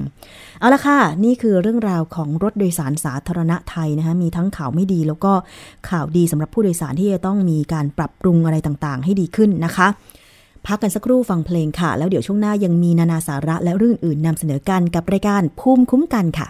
[0.58, 5.32] เอาละค่ะ นี่คือเรื่องราวของรถโดยสารสาธารณะไทยนะคะ มีทั้งข่าวไม่ดีแล้วก็
[5.88, 9.88] ข่าวดีสำหรับผู้โดยสารที่จะต้องมีการปรับปรุงอะไรต่างๆ ให้ดีขึ้นนะคะ
[10.66, 16.48] พักกันสักครู่ฟังเพลงค่ะ แล้วเดี๋ยวช่วงหน้ายังมีนานาสาระและเรื่องอื่นนำเสนอกันกับรายการภูมิคุ้มกันค่ะ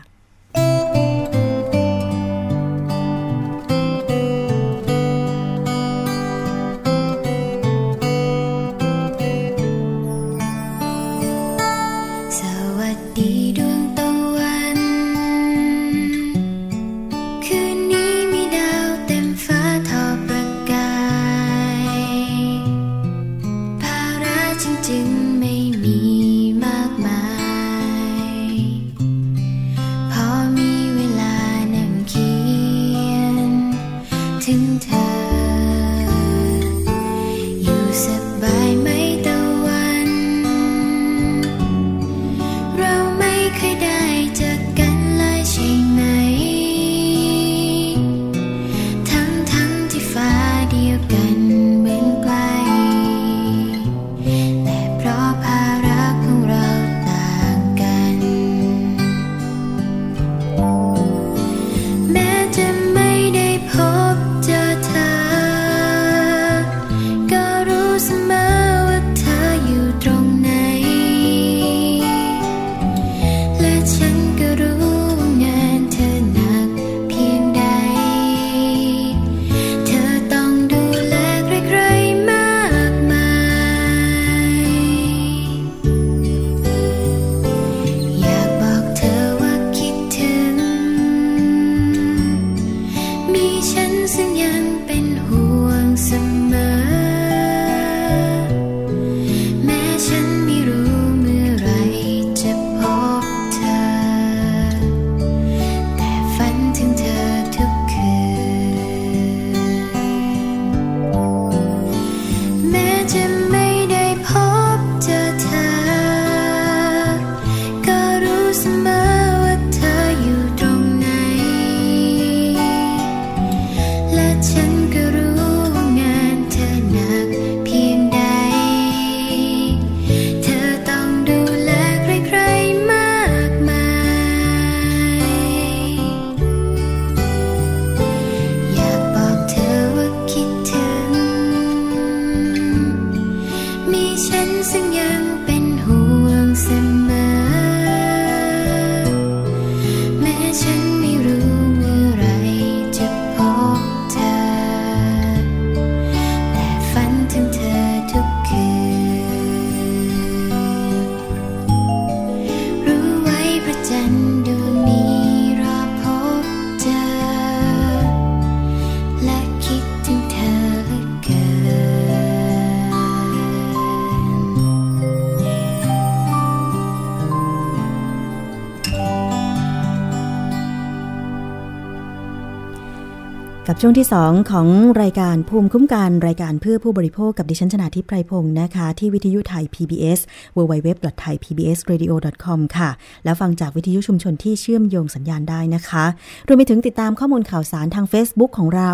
[183.82, 184.68] ช่วงที่ 2 ของ
[185.02, 190.20] รายการภูมิคุ้มกันรายการเพื่อผู้บริโภคกับดิฉันชนาทิพไพรพงศ์นะคะ ที่วิทยุไทย PBS
[190.56, 192.90] www.thaipbsradio.com ค่ะ
[193.24, 196.04] แล้วฟังจากวิทยุชุมชนที่เชื่อมโยงสัญญาณได้นะคะ
[196.46, 198.90] รวมไปถึงติดตามข้อมูลข่าวสารทาง Facebook ของเรา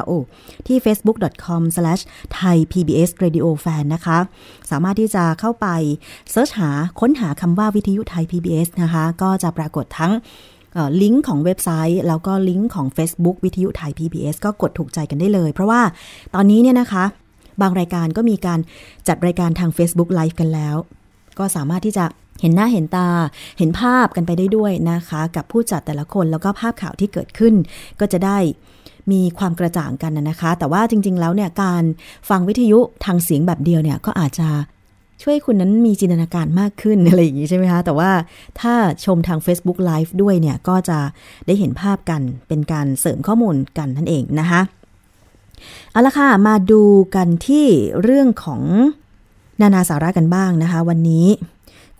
[0.66, 4.18] ที่ facebook.com/thaipbsradiofan นะคะ
[4.70, 5.66] สามารถที่จะเข้าไป
[6.30, 6.70] เซิร์ชหา
[7.00, 10.12] ค้นหาคำว่าวิทยุไทย PBS นะคะ ก็จะปรากฏทั้ง
[11.02, 15.80] ลิงก์ของเว็บไซต์ แล้วก็ลิงก์ของ Facebook วิทยุไทย PBS ก็กดถูกใจกันได้เลย เพราะว่า
[16.34, 17.04] ตอนนี้เนี่ยนะคะ
[17.60, 18.60] บางรายการก็มีการ
[19.08, 20.76] จัดรายการทาง Facebook Live กันแล้ว
[21.38, 22.04] ก็สามารถที่จะ
[22.40, 23.08] เห็นหน้าเห็นตา
[23.58, 27.54] เห็นภาพกันไปได้ด้วยนะคะ กับผู้จัดแต่ละคนแล้วก็ภาพข่าวที่เกิดขึ้น
[28.00, 28.38] ก็จะได้
[29.12, 31.82] มีความกระจ่างกันนะคะ แต่ว่าจริง ๆ แล้วเนี่ยการ
[32.28, 34.48] ฟังวิทยุทางเสียงแบบเดียวเนี่ยก็อาจจะ
[35.22, 38.10] ช่วยคุณนั้นมีจินตนาการมากขึ้นอะไรอย่างนี้ใช่ไหมคะ แต่ว่า
[38.60, 38.74] ถ้า
[39.04, 40.98] ชมทาง Facebook Live ด้วยเนี่ย ก็จะ
[41.46, 44.60] ได้เห็นภาพกันเป็นการเสริมข้อมูลกันนั่นเองนะคะ
[45.90, 46.82] เอาละค่ะ มาดู
[47.14, 47.66] กันที่
[48.02, 48.62] เรื่องของ
[49.60, 51.26] นานาสาระกันบ้างนะคะ วันนี้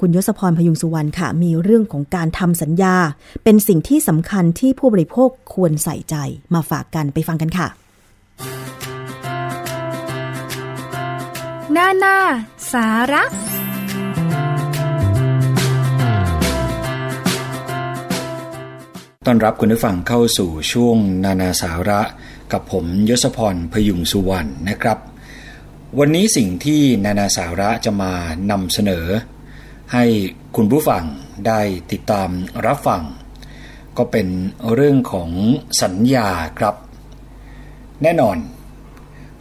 [0.01, 2.97] คุณยศพรพยุงสุวรรณค่ะ มีเรื่องของการทำสัญญา
[3.45, 6.15] เป็นสิ่งที่สำคัญที่ผู้บริโภคควรใส่ใจ
[6.55, 7.67] มาฝากกันไปฟังกันค่ะ
[11.75, 12.17] นานา
[12.73, 13.23] สาระ
[19.27, 22.01] ต้อนรับคุณผู้ฟังเข้าสู่ช่วงนานาสาระ
[22.53, 24.99] กับผมยศพรพยุงสุวรรณนะครับ
[25.99, 28.13] วันนี้สิ่งที่นานาสาระจะมา
[28.51, 29.07] นำเสนอ
[29.93, 30.05] ให้
[30.57, 31.05] คุณผู้ฟัง
[31.47, 31.61] ได้
[31.93, 32.29] ติดตาม
[32.67, 33.03] รับฟัง
[33.99, 34.29] ก็เป็น
[34.75, 35.31] เรื่องของ
[35.83, 36.75] สัญญาครับ
[38.03, 38.39] แน่นอน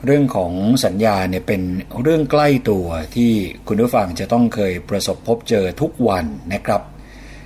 [0.05, 0.51] เรื่องของ
[0.85, 1.61] สัญญาเนี่ยเป็น
[2.03, 3.31] เรื่องใกล้ตัวที่
[3.67, 6.81] คุณผู้ฟังจะต้องเคยประสบพบเจอทุกวันนะครับ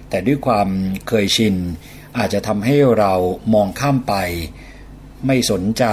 [0.10, 0.68] แต่ด้วยความ
[1.08, 1.56] เคยชิน
[2.18, 3.14] อาจจะทำให้เรา
[3.54, 4.16] มองข้ามไป
[5.28, 5.86] ไม่สนใจ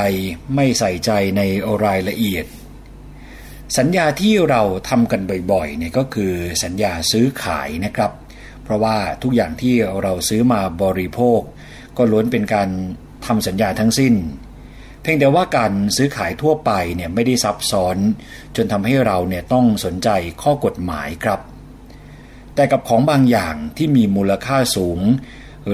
[0.55, 1.42] ไม่ใส่ใจใน
[1.85, 2.46] รายละเอียด
[3.79, 5.20] สัญญาที่เราทำกัน
[5.52, 6.33] บ่อยๆเนี่ยก็คือ
[6.64, 8.12] สัญญาซื้อขายนะครับ
[8.62, 11.40] เพราะว่าทุกอย่างที่เราซื้อมาบริโภค
[11.96, 12.68] ก็ล้วนเป็นการ
[13.26, 14.14] ทำสัญญาทั้งสิ้น
[15.09, 17.97] พียงแต่ว่าการซื้อขายทั่วไปเนี่ยไม่ได้ซับซ้อน
[18.57, 20.09] จนทำให้เราเนี่ยต้องสนใจ
[20.42, 21.40] ข้อกฎหมายครับ
[22.55, 25.01] แต่กับของบางอย่างที่มีมูลค่าสูง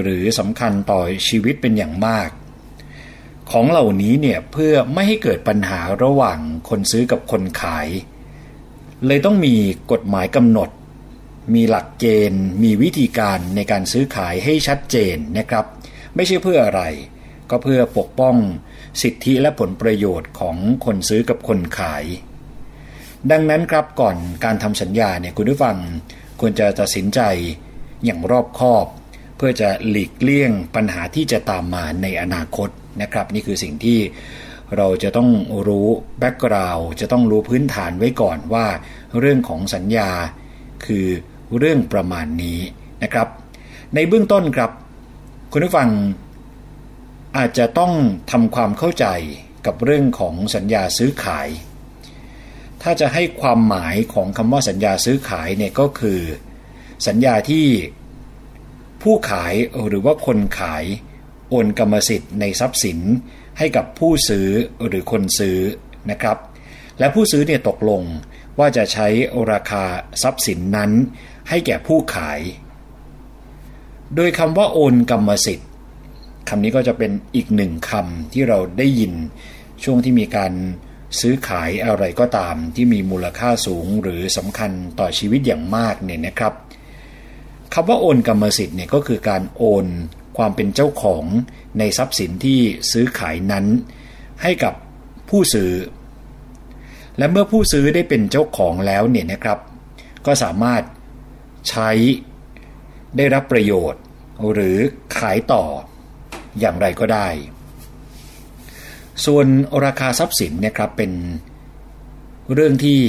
[0.01, 2.29] หรือสำคัญต่อชีวิตเป็นอย่างมาก
[3.51, 7.87] ของเหล่านี้เนี่ยเพื่อไม่ให้เกิดปัญหาระหว่างคนซื้อกับคนขาย
[9.07, 9.55] เลยต้องมี
[9.91, 10.69] กฎหมายกำหนด
[11.55, 15.65] มีหลักเกณฑ์ มีวิธีการในการซื้อขายให้ชัดเจนนะครับ
[16.15, 16.81] ไม่ใช่เพื่ออะไร
[17.49, 18.35] ก็เพื่อปกป้อง
[19.01, 22.05] สิทธิและผลประโยชน์ของคนซื้อกับคนขาย
[23.31, 25.77] ดังนั้นครับก่อนการทำสัญญาเนี่ยคุณผู้ฟัง
[26.39, 27.21] ควรจะตัดสินใจ
[28.05, 28.85] อย่างรอบคอบ
[29.37, 32.69] เพื่อจะหลีกเลี่ยงปัญหาที่จะตามมาในอนาคต
[33.01, 33.99] นะครับ นี่คือสิ่งที่
[34.77, 35.29] เราจะต้อง
[35.67, 35.87] รู้
[36.19, 38.65] แบ็กกราวด์จะต้องรู้พื้นฐานไว้ก่อนว่า
[39.19, 40.09] เรื่องของสัญญา
[40.85, 41.05] คือ
[41.57, 42.59] เรื่องประมาณนี้
[43.03, 43.27] นะครับ
[43.95, 44.71] ในเบื้องต้นครับ
[45.51, 45.89] คุณผู้ฟัง
[47.37, 47.93] อาจจะต้อง
[48.31, 49.05] ทำความเข้าใจ
[49.65, 51.47] กับเรื่องของสัญญาซื้อขาย
[52.81, 56.19] ถ้าจะให้ความหมายของคำว่าสัญญาซื้อขายเนี่ยก็คือ
[57.07, 57.65] สัญญาที่
[59.01, 59.53] ผู้ขาย
[59.87, 60.83] หรือว่าคนขาย
[61.49, 62.99] โอนกรรมสิทธิ์ในทรัพย์สิน
[63.57, 64.47] ให้กับผู้ซื้อ
[64.85, 65.57] หรือคนซื้อ
[66.11, 66.37] นะครับ
[66.99, 68.01] และผู้ซื้อเนี่ยตกลง
[68.59, 69.07] ว่าจะใช้
[69.51, 69.83] ราคา
[70.23, 70.91] ทรัพย์สินนั้น
[71.49, 72.39] ให้แก่ผู้ขาย
[74.15, 75.69] โดยคำว่าโอนกรรมสิทธิ์
[76.49, 79.13] คำนี้ก็จะเป็นอีกหนึ่งคำที่เราได้ยิน
[79.83, 80.53] ช่วงที่มีการ
[81.19, 86.53] ซื้อขายอะไรก็ตามที่มีมูลค่าสูงหรือสำคัญต่อชีวิตอย่างมากเนี่ยนะครับ
[87.73, 89.85] คำว่าโอนกรรมสิทธิ์เนี่ยก็คือการโอน
[90.37, 91.23] ความเป็นเจ้าของ
[91.79, 92.59] ในทรัพย์สินที่
[92.91, 93.65] ซื้อขายนั้น
[94.41, 94.73] ให้กับ
[95.29, 95.71] ผู้ซื้อ
[97.17, 99.59] และเมื่อผู้ซื้อได้เป็นเจ้าของแล้วเนี่ยนะครับ
[100.25, 100.83] ก็สามารถ
[101.69, 101.89] ใช้
[103.17, 104.01] ได้รับประโยชน์
[104.53, 104.77] หรือ
[105.17, 105.63] ขายต่อ
[106.59, 107.27] อย่างไรก็ได้
[109.25, 109.47] ส่วน
[109.85, 111.11] ราคาทรัพย์สินเนี่ยครับเป็น
[112.53, 112.99] เรื่องที่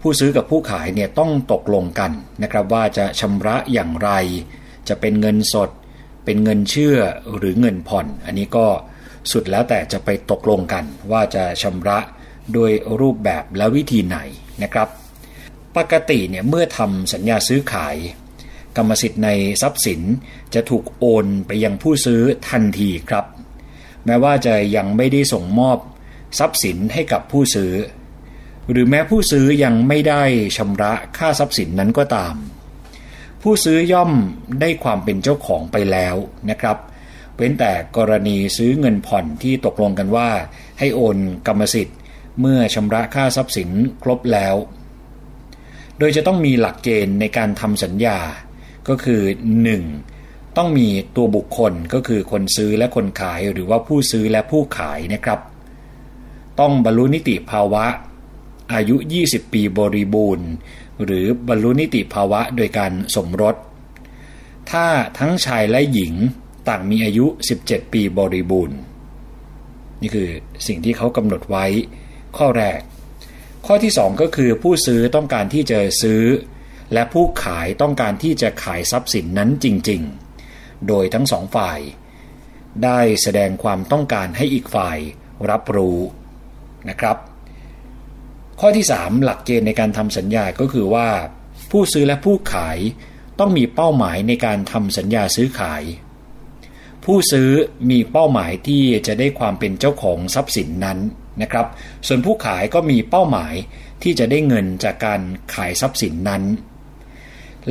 [0.00, 4.10] ผู้ซื้อกับผู้ขายเนี่ยต้องตกลงกันนะครับว่าจะชำระอย่างไร
[4.88, 5.70] จะเป็นเงินสด
[6.24, 6.98] เป็นเงินเชื่อ
[7.36, 8.66] หรือเงินผ่อน อันนี้ก็
[9.32, 11.98] สุดแล้วแต่จะไปตกลงกัน ว่าจะชำระ
[12.52, 12.70] โดย
[13.00, 14.18] รูปแบบและวิธีไหน
[14.62, 14.88] นะครับ
[15.76, 17.96] ปกติเนี่ยเมื่อทำสัญญาซื้อขาย
[18.76, 19.28] กรรมสิทธิ์ใน
[19.62, 20.00] ทรัพย์สิน
[20.54, 23.24] จะถูกโอนไปยังผู้ซื้อทันทีครับ
[24.06, 25.78] แม้ว่าจะยังไม่ได้ส่งมอบ
[26.38, 27.72] ทรัพย์สินให้กับผู้ซื้อ
[28.70, 30.22] หรือแม้ผู้ซื้อยังไม่ได้
[30.56, 32.34] ชำระค่าทรัพย์สินนั้นก็ตาม
[33.42, 34.12] ผู้ซื้อย่อม
[34.60, 36.16] ได้ความเป็นเจ้าของไปแล้ว
[36.50, 36.76] นะครับ
[37.36, 40.30] เว้นแต่กรณีซื้อเงินผ่อนที่ตกลงกันว่า
[40.78, 41.16] ให้โอน
[41.46, 41.98] กรรมสิทธิ์
[42.40, 43.70] เมื่อชำระค่าทรัพย์สิน
[44.02, 44.54] ครบแล้ว
[45.98, 48.18] โดยจะต้องมีหลักเกณฑ์ในการทำสัญญา
[48.90, 49.22] ก็คือ
[49.90, 50.56] 1.
[50.56, 55.40] ต้องมีตัวบุคคลก็คือคนซื้อและคนขายหรือว่าผู้ซื้อและผู้ขายนะครับ
[56.60, 57.84] ต้องบรรลุนิติภาวะ
[58.74, 60.48] อายุ 20 ปีบริบูรณ์
[61.04, 63.56] หรือบรรลุนิติภาวะโดยการสมรส
[64.70, 64.86] ถ้า
[65.18, 66.14] ทั้งชายและหญิง
[66.68, 67.26] ต่างมีอายุ
[67.60, 68.78] 17 ปีบริบูรณ์
[70.00, 70.28] นี่คือ
[70.66, 71.66] สิ่งที่เขากำหนดไว้
[72.36, 72.80] ข้อแรก
[73.66, 76.22] ข้อที่ 2 ก็คือผู้ซื้อต้องการที่จะซื้อ
[76.92, 80.02] และผู้ขายต้องการที่จะขายทรัพย์สินนั้นจริง
[80.44, 81.78] ๆ โดยทั้งสองฝ่าย
[82.84, 84.98] ได้แสดงความต้องการให้อีกฝ่าย
[85.50, 85.98] รับรู้
[86.88, 87.16] นะครับ
[88.60, 91.08] ข้อที่ 3 หลักเกณฑ์ในการทำสัญญาก็คือว่า
[91.70, 92.78] ผู้ซื้อและผู้ขาย
[93.38, 95.82] ต้องมีเป้าหมายในการทำสัญญาซื้อขาย
[97.04, 97.50] ผู้ซื้อ
[97.90, 100.98] มีเป้าหมายที่จะได้ความเป็นเจ้าของทรัพย์สินนั้น
[101.42, 101.66] นะครับ
[102.06, 103.54] ส่วนผู้ขายก็มีเป้าหมาย
[104.02, 105.20] ที่จะได้เงินจากการ
[105.54, 106.42] ขายทรัพย์สินนั้น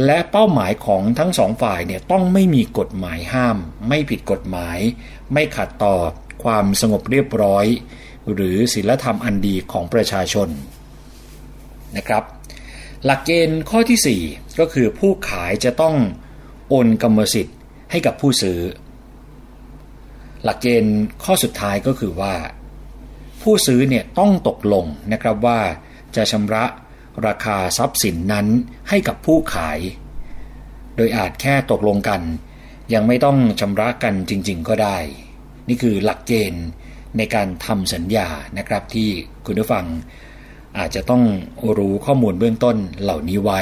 [0.06, 4.80] และเป้าหมายของทั้งสองฝ่ายเนี่ยต้องไม่มีกฎหมายห้าม ไม่ผิดกฎหมาย
[5.34, 5.96] ไม่ขัดต่อ
[6.44, 7.66] ความสงบเรียบร้อย
[8.34, 10.50] หรือศีลธรรมอันดีของประชาชน
[11.98, 12.24] นะครับ
[13.06, 15.96] หลักเกณฑ์ข้อที่ 4 ก็คือผู้ขายจะต้อง
[16.70, 17.58] โอนกรรมสิทธิ์
[17.92, 18.60] ให้กับผู้ซื้อ
[20.44, 22.36] หลักเกณฑ์ข้อสุดท้ายก็คือว่า
[23.42, 25.60] ผู้ซื้อเนี่ยต้องตกลงนะครับว่า
[26.16, 26.64] จะชำระ
[27.26, 28.48] ราคาทรัพย์สินนั้น
[28.90, 29.80] ให้กับผู้ขาย
[30.96, 32.22] โดยอาจแค่ตกลงกัน
[32.94, 34.98] ยังไม่ต้องชำระกันจริง ๆ ก็ได้
[35.68, 36.66] นี่คือหลักเกณฑ์
[37.18, 39.10] ในการทำสัญญานะครับที่
[39.46, 39.86] คุณผู้ฟัง
[40.78, 41.24] อาจจะต้อง
[41.78, 43.62] รู้ข้อมูลเบื้องต้นเหล่านี้ไว้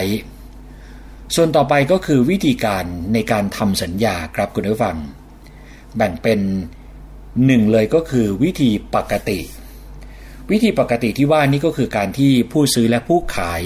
[1.35, 4.97] ส่วนต่อไปก็คือวิธีการในการทำสัญญาครับคุณผู้ฟัง
[5.97, 6.39] แบ่งเป็น
[7.45, 9.39] หนึ่งเลยก็คือวิธีปกติ
[10.51, 13.63] วิธีปกติที่ว่านี้ก็คือการที่ผู้ซื้อและผู้ขาย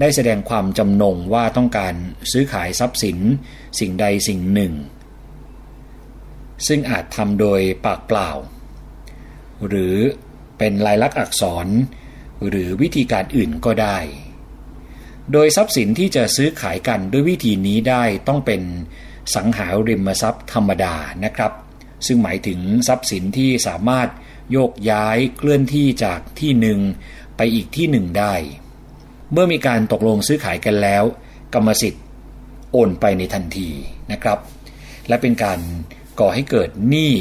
[0.00, 1.94] ได้แสดงความจำนงว่าต้องการ
[2.32, 3.18] ซื้อขายทรัพย์สิน
[3.78, 4.72] สิ่งใดสิ่งหนึ่ง
[6.66, 8.30] ซึ่งอาจทำโดยปากเปล่า
[9.66, 9.96] หรือ
[10.58, 11.66] เป็นลายลักษณ์อักษร
[12.48, 13.98] หรือวิธีการอื่นก็ได้
[15.32, 18.62] โดยทรัพย์สินที่จะซื้อขายกันด้วยวิธีนี้ได้ต้องเป็น
[19.34, 20.94] สังหาริมทรัพย์ธรรมดา
[21.24, 21.52] นะครับ
[22.06, 24.08] ซึ่งหมายถึงทรัพย์สินที่สามารถ
[24.50, 26.78] โยกย้ายเคลื่อนที่จากที่หนึ่ง
[27.36, 28.34] ไปอีกที่หนึ่งได้
[29.32, 31.04] เมื่อมีการตกลงซื้อขายกันแล้ว
[31.54, 32.04] กรรมสิทธิ์
[32.72, 33.70] โอนไปในทันที
[34.12, 34.38] นะครับ
[35.08, 35.58] และเป็นการ
[36.20, 37.12] ก่อให้เกิดหนี้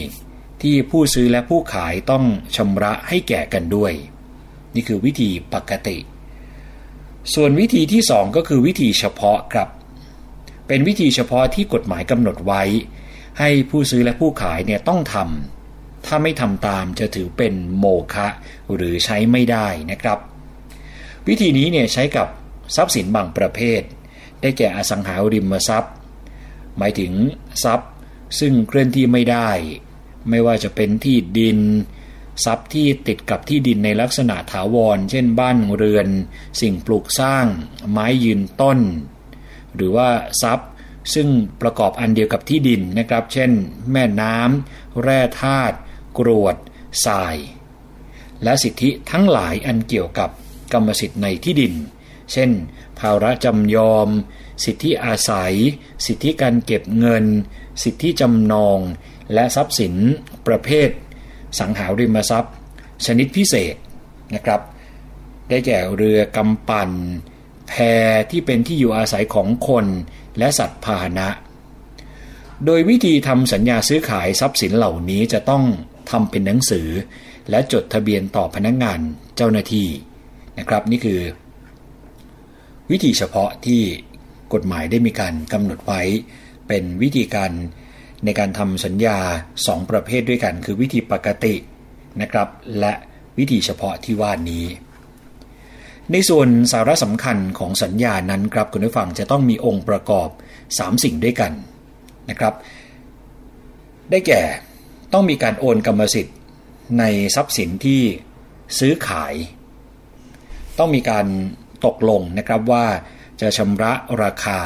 [0.61, 2.23] ที่ผู้ซื้อและผู้ขายต้อง
[2.55, 3.93] ชำระให้แก่กันด้วย
[4.75, 5.97] นี่คือวิธีปกติ
[7.33, 9.69] ส่วนวิธีที่สองก็คือวิธีเฉพาะครับ
[10.67, 12.63] เป็นวิธีเฉพาะที่กฎหมายกำหนดไว้
[13.39, 15.60] ให้ผู้ซื้อและผู้ขายเนี่ยต้องทำ
[16.05, 18.27] ถ้าไม่ทำตามจะถือเป็นโมฆะ
[18.75, 20.19] หรือใช้ไม่ได้นะครับ
[21.27, 22.27] วิธีนี้เนี่ยใช้กับ
[22.75, 23.81] ทรัพย์สินบางประเภท
[24.41, 25.93] ได้แก่อสังหาริมทรัพย์
[26.77, 27.13] หมายถึง
[27.63, 27.89] ทรัพย์
[28.39, 29.49] ซึ่งเคลื่อนที่ไม่ได้
[30.29, 31.59] ไม่ว่าจะเป็นที่ดิน
[32.45, 36.07] ทรัพย์ที่ติดกับที่ดินในลักษณะถาวร เช่นบ้านเรือน
[36.61, 37.45] สิ่งปลูกสร้าง
[37.91, 38.79] ไม้ยืนต้น
[39.75, 40.09] หรือว่า
[40.41, 40.69] ทรัพย์
[41.13, 41.27] ซึ่ง
[41.61, 43.51] ประกอบอันเดียวกับที่ดินนะครับ เช่น
[43.91, 45.77] แม่น้ำแร่ธาตุ
[46.17, 46.55] กรวด
[47.05, 47.35] ทราย
[48.43, 50.29] และสิทธิทั้งหลายอันเกี่ยวกับ
[50.73, 51.73] กรรมสิทธิ์ในที่ดิน
[52.31, 52.49] เช่น
[52.99, 54.09] ภาระจำยอม
[54.65, 55.55] สิทธิอาศัย
[56.05, 57.25] สิทธิการเก็บเงิน
[57.83, 58.79] สิทธิจำนอง
[59.33, 59.95] และทรัพย์สิน
[60.47, 60.89] ประเภท
[61.59, 62.55] สังหาริมทรัพย์
[63.05, 63.75] ชนิดพิเศษ
[64.33, 64.61] นะครับ
[65.49, 66.91] ได้แก่เรือกำปั่น
[67.67, 67.73] แพ
[68.31, 69.85] ที่เป็นที่อยู่อาศัยของคน
[70.37, 71.29] และสัตว์พาหนะ
[72.65, 75.63] โดยวิธีทำสัญญาซื้อขายทรัพย์สินเหล่านี้จะต้อง
[76.11, 76.87] ทำเป็นหนังสือ
[77.49, 78.99] และจดทะเบียนต่อพนักงงาน
[79.35, 79.87] เจ้าหน้าที่
[80.59, 81.19] นะครับ นี่คือ
[82.91, 83.81] วิธีเฉพาะที่
[84.53, 86.01] กฎหมายได้มีการกำหนดไว้
[86.67, 87.51] เป็นวิธีการ
[88.25, 89.17] ในการทำสัญญา
[89.55, 91.55] 2 ประเภทด้วยกัน คือวิธีปกติ
[92.21, 92.47] นะครับ
[92.79, 92.93] และ
[93.37, 94.65] วิธีเฉพาะที่ว่านี้
[96.11, 100.29] ในส่วนสาระสำคัญของสัญญานั้นครับคุณผู้ฟังจะต้องมีองค์ประกอบ
[100.67, 101.51] 3 สิ่งด้วยกัน
[102.29, 102.53] นะครับ
[104.09, 104.41] ได้แก่
[105.13, 106.37] ต้องมีการโอนกรรมสิทธิ์
[106.99, 107.03] ใน
[107.35, 108.01] ทรัพย์สินที่
[108.79, 109.33] ซื้อขาย
[110.77, 111.25] ต้องมีการ
[111.85, 112.85] ตกลงนะครับว่า
[113.41, 113.91] จะชำระ
[114.23, 114.59] ราคา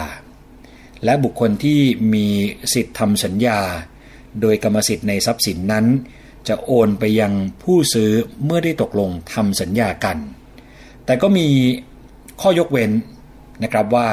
[1.04, 1.80] และบุคคลที่
[2.14, 2.28] มี
[2.74, 3.60] สิทธิ์ทำสัญญา
[4.42, 5.86] โดยกรรมสิทธิ์ในทรัพย์สินนั้น
[6.48, 7.34] จะโอนไปยัง
[7.64, 8.12] ผู้ซื้อ
[8.44, 10.18] เมื่อได้ตกลงทำสัญญากัน
[11.06, 11.48] แต่ก็มี
[12.42, 12.92] ข้อยกเว้น
[13.64, 14.10] นะครับว่า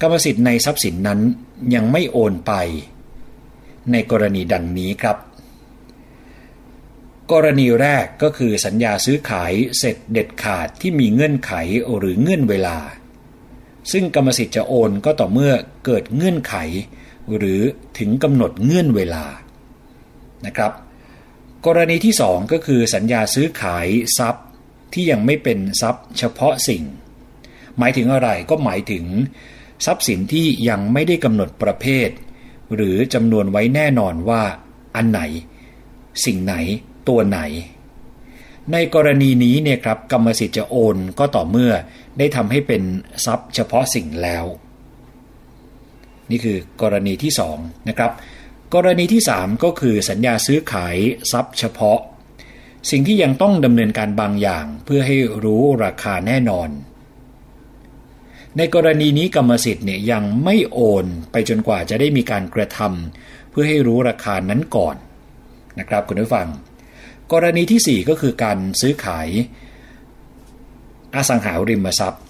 [0.00, 1.20] กรรมสิทธิ์ในทรัพย์สินนั้น
[1.74, 2.52] ยังไม่โอนไป
[3.92, 5.16] ในกรณีดังนี้ครับ
[7.32, 11.52] กรณีแรกก็คือสัญญาซื้อขายเสร็จเด็ดขาดที่มีเงื่อนไข
[11.96, 12.78] หรือเงื่อนเวลา
[13.92, 15.52] ซึ่งกรรมสิทธิ์จะโอนก็ต่อเมื่อ
[15.84, 16.54] เกิดเงื่อนไข
[17.36, 17.60] หรือ
[17.98, 19.24] ถึงกำหนดเงื่อนเวลา
[20.46, 20.72] นะครับ
[21.66, 23.86] กรณีที่สองก็คือสัญญาซื้อขาย
[24.18, 24.46] ทรัพย์
[24.92, 26.82] ที่ยังไม่เป็นทรัพย์เฉพาะสิ่ง
[27.78, 29.04] หมายถึงอะไรก็หมายถึง
[29.84, 32.08] ทรัพย์สินที่ยังไม่ได้กำหนดประเภท
[32.74, 34.42] หรือจำนวนไว้แน่นอนว่า
[34.96, 35.20] อันไหน
[36.24, 36.54] สิ่งไหน
[37.08, 37.40] ตัวไหน
[38.72, 41.72] ในกรณีนี้เนี่ยครับกรรมสิทธิ์จะโอนก็ต่อเมื่อ
[42.18, 42.82] ได้ทำให้เป็น
[43.24, 44.44] ทรัพย์เฉพาะสิ่งแล้ว
[46.30, 48.10] นี่คือกรณีที่2นะครับ
[48.74, 50.96] กรณีที่ 3 ก็คือสัญญาซื้อขาย
[51.32, 51.98] ทรัพย์เฉพาะ
[52.90, 56.68] สิ่งที่ยังต้องดำเนินการบางอย่างเพื่อให้รู้ราคาแน่นอน
[58.56, 64.96] ในกรณีนี้กรรมสิทธิ์เนี่ยยังไม่โอนไปจนกว่าจะได้มีการกระทำเพื่อให้รู้ราคานั้นก่อน
[65.78, 66.48] นะครับคุณผู้ฟัง
[67.32, 69.28] กรณีที่ 4 ก็คือการซื้อขาย
[71.16, 72.24] อสังหาริมทรัพย์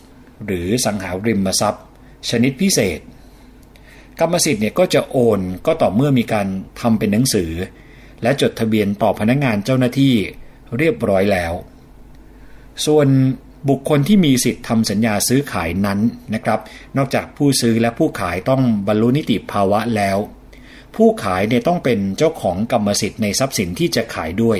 [0.46, 1.84] หรือสังหาริมทรัพย์
[2.30, 3.00] ชนิดพิเศษ
[4.20, 6.46] กรรมสิทธิ์เนี่ยก็จะโอนก็ต่อเมื่อมีการ
[6.80, 7.50] ทำเป็นหนังสือ
[8.22, 10.14] และจดทะเบียนต่อพนักงานเจ้าหน้าที่
[10.78, 11.52] เรียบร้อยแล้ว
[12.86, 13.08] ส่วน
[13.68, 15.98] บุคคลที่มีสิทธิ์ทำสัญญาซื้อขายนั้น
[16.34, 16.60] นะครับ
[16.96, 20.18] นอกจากผู้ซื้อและผู้ขายต้องบรรลุนิติภาวะแล้ว
[20.96, 24.58] ผู้ขายเนี่ยต้องเป็นเจ้าของกรรมสิทธิ์ในทรัพย์สินที่จะขายด้วย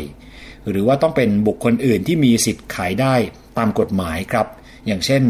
[0.71, 3.15] หรือว่าต้องเป็นบุคคลอื่นที่มีสิทธิ์ขายได้
[3.59, 4.47] ตามกฎหมายครับ
[4.87, 5.23] อย่างเช่น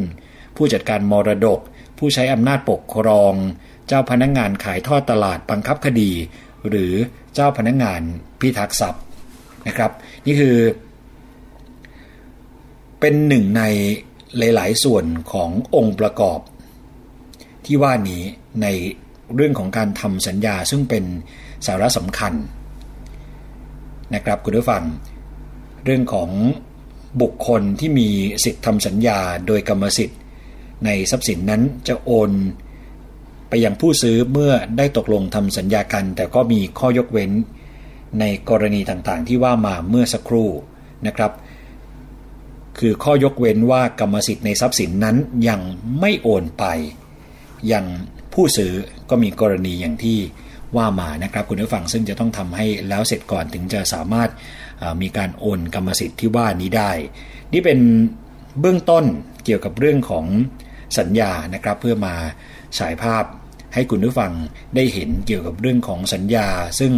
[0.57, 1.61] ผู้จัดการมรดก
[1.99, 3.35] ผู้ใช้อำนาจปกครอง
[3.89, 6.11] เจ้าพนักงงานขายทอดตลาดบังคับคดี
[6.69, 6.93] หรือ
[7.35, 8.01] เจ้าพนักงงาน
[8.41, 9.03] พิทักษ์ทรัพย์
[9.67, 9.91] นะครับ
[10.27, 10.57] นี่คือ
[13.01, 13.63] เป็นหนึ่งใน
[14.39, 16.41] หลาย ๆ ส่วนขององค์ประกอบ
[17.67, 18.23] ที่ว่านี้
[18.63, 18.67] ใน
[19.35, 21.05] เรื่องของการทำสัญญาซึ่งเป็น
[21.67, 22.33] สาระสำคัญ
[24.15, 24.83] นะครับคุณผู้ฟัง
[25.85, 26.31] เรื่องของ
[27.23, 28.09] บุคคลที่มี
[28.45, 30.19] สิทธิ์ทำสัญญาโดยกรรมสิทธิ์
[30.85, 32.31] ในทรัพย์สินนั้นจะโอน
[33.49, 37.31] ไปยังผู้ซื้อเมื่อได้ตกลงทำสัญญากัน แต่ก็มีข้อยกเว้น
[38.21, 40.51] ในกรณีต่างๆ ที่ว่ามาเมื่อสักครู่
[41.07, 41.33] นะครับ
[42.79, 45.17] คือข้อยกเว้นว่ากรรมสิทธิ์ในทรัพย์สินนั้น
[45.49, 45.61] ยัง
[46.01, 46.65] ไม่โอนไป
[47.73, 47.85] ยัง
[48.35, 48.73] ผู้ซื้อ
[49.11, 50.19] ก็มีกรณีอย่างที่
[50.77, 54.31] ว่ามานะครับ คุณผู้ฟังซึ่งจะต้องทำให้แล้วเสร็จก่อนถึงจะสามารถ
[55.03, 56.93] มีการโอนกรรมสิทธิ์ที่ว่านี้ได้
[57.53, 57.79] นี่เป็น
[58.61, 59.05] เบื้องต้น
[59.45, 60.27] เกี่ยวกับเรื่องของ
[60.99, 62.15] สัญญานะครับ เพื่อมา
[62.79, 63.25] ฉายภาพ
[63.75, 64.33] ให้คุณผู้ฟัง
[64.77, 66.49] ได้เห็นเกี่ยวกับเรื่องของสัญญา
[66.81, 66.93] ซึ่ง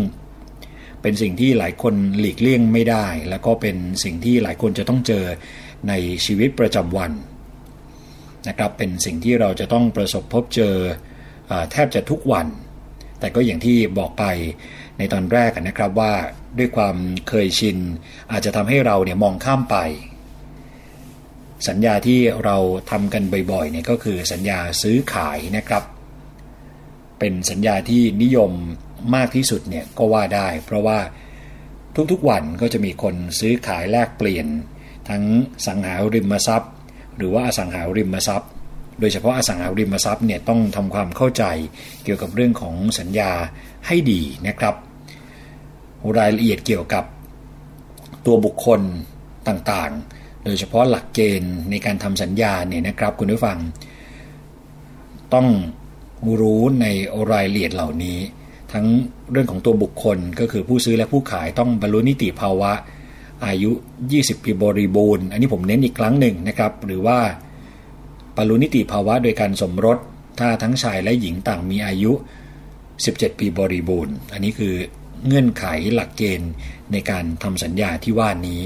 [1.03, 5.25] เป็นสิ่งที่หลายคนหลีกเลี่ยงไม่ได้ แล้วก็เป็นสิ่งที่หลายคนจะต้องเจอ
[5.89, 5.93] ใน
[6.27, 7.13] ชีวิตประจำวัน
[8.49, 10.75] นะครับเป็นสิ่งที่เราจะต้องประสบพบเจอ
[11.51, 12.47] อแทบจะทุกวัน
[13.21, 14.25] แต่ก็อย่างที่บอกไป
[14.99, 16.13] ในตอนแรกนะครับว่า
[16.59, 16.97] ด้วยความ
[17.29, 17.79] เคยชิน
[18.33, 19.77] อาจจะทำให้เราเนี่ยมองข้ามไป
[21.69, 22.57] สัญญาที่เรา
[22.91, 23.23] ทำกัน
[23.53, 25.85] บ่อยๆเนี่ยก็คือสัญญาซื้อขายนะครับ
[27.19, 28.53] เป็นสัญญาที่นิยม
[29.15, 30.99] มากที่สุดเนี่ยก็ว่าได้ เพราะว่า
[32.13, 34.47] ทุกๆวันก็จะมีคนซื้อขายแลกเปลี่ยน
[35.09, 35.23] ทั้ง
[35.67, 36.73] สังหาริมทรัพย์
[37.17, 38.51] หรือว่าอสังหาริมทรัพย์
[39.01, 41.45] โดยเฉพาะอสังหาริมทรัพย์เนี่ยต้องทำความเข้าใจ
[42.05, 43.31] เกี่ยวกับเรื่องของสัญญา
[43.87, 44.75] ให้ดีนะครับ
[46.19, 47.05] รายละเอียดเกี่ยวกับ
[48.27, 48.81] ตัวบุคคล
[49.49, 53.59] ต่างๆ โดยเฉพาะหลักเกณฑ์ในการทำสัญญาเนี่ยนะครับคุณผู้ฟัง
[55.35, 55.49] ต้อง
[56.41, 56.87] รู้ใน
[57.33, 58.19] รายละเอียดเหล่านี้
[58.73, 58.87] ทั้ง
[59.31, 62.73] เรื่องของตัวบุคคลก็คือผู้ซื้อและผู้ขายต้องบรรลุนิติภาวะ
[63.47, 63.71] อายุ
[64.09, 67.19] 20 ปีบริบูรณ์ อันนี้ผมเน้นอีกครั้งหนึ่งนะครับ หรือว่า
[68.37, 69.99] บรรลุนิติภาวะโดยการสมรส
[70.39, 72.13] ถ้าทั้งชายและหญิงต่างมีอายุ
[73.03, 74.75] 17 ปีบริบูรณ์ อันนี้คือ
[75.27, 75.65] เงื่อนไข
[75.95, 76.53] หลักเกณฑ์
[76.93, 78.61] ในการทำสัญญาที่ว่านี้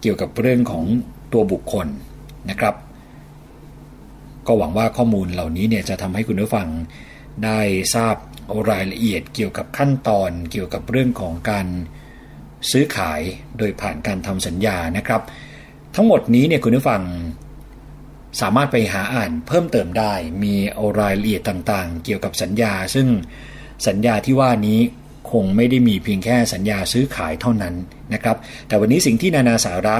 [0.00, 0.84] เกี่ยวกับเรื่องของ
[1.32, 1.86] ตัวบุคคล
[2.50, 2.74] นะครับ
[4.46, 6.68] ก็หวังว่าข้อมูลเหล่านี้เนี่ยจะทำให้คุณผู้ฟัง
[7.44, 7.60] ได้
[7.94, 8.16] ทราบ
[8.70, 11.66] รายละเอียดเกี่ยวกับขั้นตอนเกี่ยวกับเรื่องของการ
[12.70, 13.20] ซื้อขาย
[13.58, 15.22] โดยผ่านการทำสัญญานะครับ
[15.94, 17.02] ทั้งหมดนี้เนี่ยคุณผู้ฟัง
[18.40, 20.12] สามารถไปหาอ่านเพิ่มเติมได้
[20.42, 20.54] มี
[21.00, 23.08] รายละเอียดต่างๆ เกี่ยวกับสัญญา ซึ่ง
[23.88, 24.78] สัญญาที่ว่านี้
[25.32, 27.74] คงไม่ได้มีเพียงแค่สัญญาซื้อขายเท่านั้น
[28.14, 29.96] นะครับ แต่วันนี้สิ่งที่นานาสาระ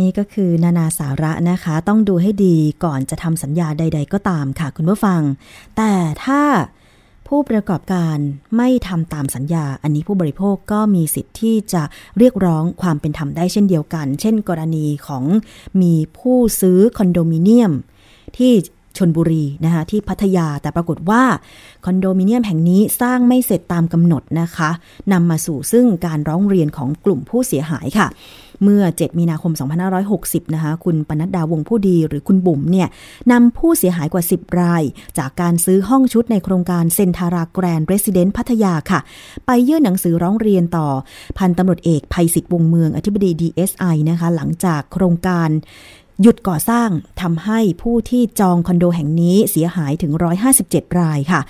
[0.00, 5.20] นี่ก็คือนานาสาระนะคะ ต้องดูให้ดีก่อนจะทำสัญญาใด ๆ ก็ตามค่ะคุณผู้ฟัง
[5.76, 5.92] แต่
[6.24, 6.42] ถ้า
[7.28, 8.16] ผู้ประกอบการ
[8.56, 11.82] ไม่ทำตามสัญญา อันนี้ผู้บริโภคก็มีสิทธิ์ที่จะ
[12.18, 15.24] เรียกร้องความเป็นธรรมได้เช่นเดียวกัน เช่น กรณีของ
[15.80, 17.72] มีผู้ซื้อคอนโดมิเนียม
[18.36, 18.52] ที่
[18.98, 21.22] ชนบุรีนะคะที่พัทยาแต่ปรากฏว่า
[21.84, 24.70] คอนโดมิเนียมแห่งนี้สร้างไม่เสร็จตามกำหนดนะคะ
[25.12, 28.06] นำมาสู่ซึ่งการร้องเรียนของกลุ่มผู้เสียหายค่ะ
[28.62, 29.52] เมื่อ 7 มีนาคม
[30.02, 32.88] 2560 นะคะ คุณปนัดดาวงผู้ดีหรือคุณบุ๋มเนี่ย
[33.32, 34.82] นำผู้เสียหายกว่า 10 ราย
[35.18, 39.00] จากการซื้อห้องชุดในโครงการเซนทาราแกรนด์เรสซิเดนต์พัทยาค่ะ
[39.46, 40.88] ไปยื่นหนังสือร้องเรียนต่อ
[41.38, 45.48] พันตำรวจเอกภัยศิษฐ์วงเมืองอธิบดี DSI นะคะ หลังจากโครงการ
[46.22, 46.88] หยุดก่อสร้าง
[47.20, 50.12] ทำให้ผู้ที่จองคอนโดแห่งนี้เสียหายถึง
[50.56, 51.40] 157 รายค่ะ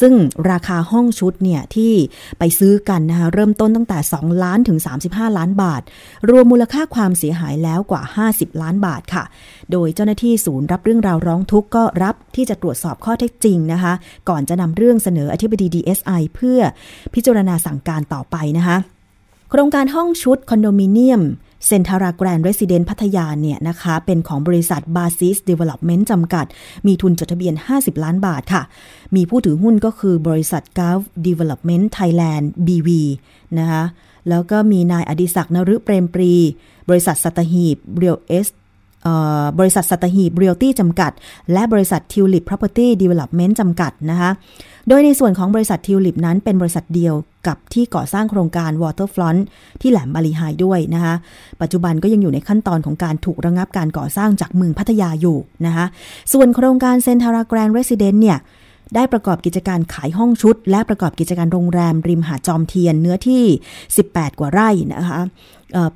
[0.00, 0.14] ซึ่ง
[0.50, 1.92] ราคาห้องชุดเนี่ยที่
[2.38, 5.82] ไปซื้อกันนะคะเริ่มต้นตั้งแต่ 2 ล้านถึง 35 ล้านบาท
[6.30, 8.02] รวมมูลค่าความเสียหายแล้วกว่า
[8.32, 9.24] 50 ล้านบาทค่ะ
[9.72, 13.92] โดยเจ้าหน้าที่ศูนย์รับเรื่องราวร้องทุกข์ก็รับที่จะตรวจสอบข้อเท็จจริงนะคะ
[14.28, 16.60] ก่อนจะนำเรื่องเสนออธิบดี DSI เพื่อ
[17.14, 18.76] พิจารณาสั่งการต่อไปนะคะ
[19.50, 21.22] โครงการห้องชุดคอนโดมิเนียม
[21.66, 26.46] เซนทาราแกรนด์เรสซิเดนซ์พัทยาเนี่ยนะคะ เป็นของบริษัทบาซิสเดเวล็อปเมนต์จำกัด
[26.86, 28.62] มีทุนจดทะเบียน 50 ล้านบาทค่ะ
[29.16, 32.88] มีผู้ถือหุ้นก็คือบริษัท Gulf Development Thailand BV
[33.58, 33.84] นะคะ
[34.28, 36.32] แล้วก็มีนายอดิศักดิ์นฤเปรมปรี
[36.88, 38.48] บริษัทสัตหีบเรียลเอส
[39.58, 41.12] บริษัทสัตหีบเรียลตี้จำกัด
[41.52, 44.30] และบริษัททิวลิปพ Property Development จำกัดนะคะ
[44.88, 47.14] โดยในส่วนของบริษัททิวลิปนั้นเป็นบริษัทเดียว
[47.46, 49.40] กับที่ก่อสร้างโครงการ Waterfront
[49.80, 51.14] ที่แหลมบาลีไฮด้วยนะคะ
[51.60, 55.86] ปัจจุบันก็ยังอยู่ในขั้นตอนของการถูกระงับการก่อสร้างจากเมืองพัทยาอยู่นะคะ
[56.32, 58.38] ส่วนโครงการเซนทาราแกรนด์เรสซิเดนซ์เนี่ย
[58.94, 63.44] ได้ประกอบกิจการขายห้องชุด และประกอบกิจการโรงแรม ริมหาดจอมเทียนเนื้อที่
[63.90, 65.20] 18 กว่าไร่นะคะ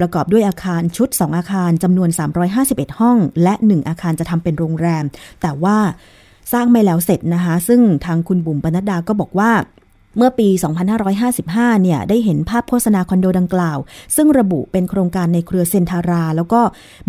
[0.01, 2.09] ประกอบด้วยอาคารชุด 2 อาคารจำนวน
[2.55, 5.05] 351 ห้อง และ 1 อาคารจะทำเป็นโรงแรม
[5.43, 5.77] แต่ว่า
[6.53, 9.53] สร้างไม่แล้วเสร็จนะคะ ซึ่งทางคุณบุ๋มปนัดดาก็บอกว่า
[10.19, 10.49] เมื่อปี
[11.15, 13.79] 2555 เนี่ย ได้เห็นภาพโฆษณาคอนโดดังกล่าว
[14.17, 16.61] ซึ่งระบุเป็นโครงการในเครือเซนทารา แล้วก็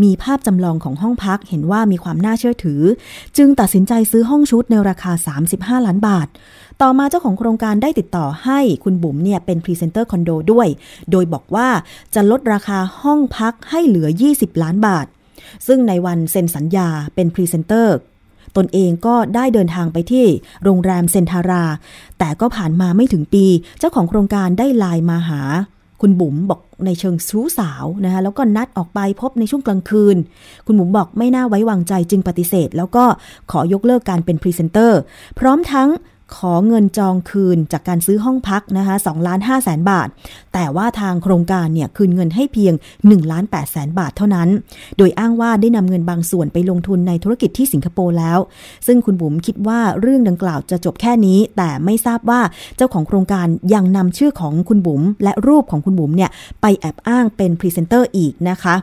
[0.04, 2.82] มีภาพจำลองของห้องพัก เห็นว่ามีความน่าเชื่อถือ
[3.38, 5.12] จึงตัดสินใจซื้อห้องชุดในราคา
[5.80, 6.28] 35 ล้านบาท
[6.82, 10.68] ต่อมาเจ้าของโครงการได้ติดต่อให้คุณบุ๋มเนี่ยเป็นพรีเซนเตอร์คอนโดด้วย
[11.12, 11.68] โดยบอกว่า
[12.16, 15.06] จะลดราคาห้องพักให้เหลือ 20 ล้านบาท
[15.68, 17.98] ซึ่งในวันเซ็นสัญญาเป็นพรีเซนเตอร์
[18.58, 20.26] ตนเองก็ได้เดินทางไปที่
[20.64, 21.64] โรงแรมเซนทารา
[22.20, 23.46] แต่ก็ผ่านมาไม่ถึงปี
[23.80, 25.42] เจ้าของโครงการได้ไลน์มาหา
[26.02, 30.18] คุณบุ๋มบอกในเชิงชู้สาวนะคะแล้วก็นัดออกไปพบในช่วงกลางคืน
[30.66, 33.04] คุณบุ๋มบอกไม่น่าไว้วางใจจึงปฏิเสธ แล้วก็
[33.52, 35.00] ขอยกเลิกการเป็นพรีเซนเตอร์
[35.40, 35.90] พร้อมทั้ง
[36.36, 40.08] ขอเงินจองคืนจากการซื้อห้องพักนะคะ2ล้าน5แสนบาท
[40.54, 44.50] แต่ว่าทางโครงการเนี่ยคืนเงินให้เพียง1ล้าน8แสนบาทเท่านั้น
[44.98, 48.40] โดยอ้างว่าได้นำเงินบางส่วนไปลงทุนในธุรกิจที่สิงคโปร์แล้ว
[48.88, 52.42] ซึ่งคุณบุ๋มคิดว่าเรื่องดังกล่าวจะจบแค่นี้ แต่ไม่ทราบว่า
[52.78, 56.30] เจ้าของโครงการยังนำชื่อของคุณบุ๋มและรูปของคุณบุ๋มเนี่ย
[56.62, 58.76] ไปแอบอ้างเป็นพรีเซนเตอร์อีกนะคะ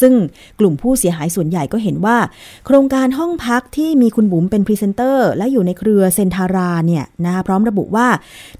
[0.00, 0.14] ซึ่ง
[0.60, 2.18] กลุ่มผู้เสียหายส่วนใหญ่ก็เห็นว่า
[2.66, 8.08] โครงการห้องพักที่มีคุณบุ๋มเป็นพรีเซนเตอร์และอยู่ในเครือเซนทาราเนี่ยนะคะพร้อมระบุว่า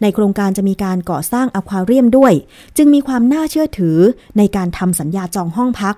[0.03, 2.33] ในโครงการจะมีการก่อสร้างอควาเรียมด้วย
[2.77, 3.99] จึงมีความน่าเชื่อถือ
[4.39, 5.97] ในการทำสัญญาจองห้องพัก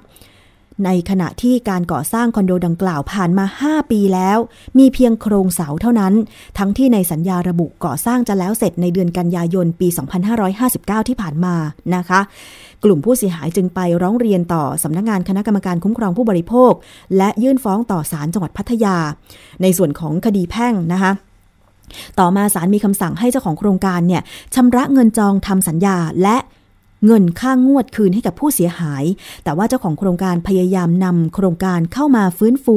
[0.86, 4.38] ในขณะที่การก่อสร้างคอนโดดังกล่าวผ่านมา 5 ปีแล้ว
[4.78, 6.14] มีเพียงโครงเสาเท่านั้น
[6.58, 9.88] ทั้งที่ในสัญญาระบุก่อสร้างจะแล้วเสร็จในเดือนกันยายนปี
[10.48, 11.54] 2559 ที่ผ่านมา
[11.94, 12.20] นะคะ
[12.84, 16.72] กลุ่มผู้เสียหายจึงไปร้องเรียนต่อสำนักงานคณะกรรมการคุ้มครองผู้บริโภค
[17.16, 18.96] และยื่นฟ้องต่อศาลจังหวัดพัทยา
[19.62, 21.12] ในส่วนของคดีแพ่งนะคะ
[22.18, 24.22] ต่อมาศาลมีคำสั่งให้เจ้าของโครงการเนี่ย
[24.54, 26.36] ชำระเงินจองทำสัญญาและ
[27.06, 29.04] เงินค่างวดคืนให้กับผู้เสียหาย
[29.44, 32.76] แต่ว่าเจ้าของโครงการพยายามนำโครงการเข้ามาฟื้นฟู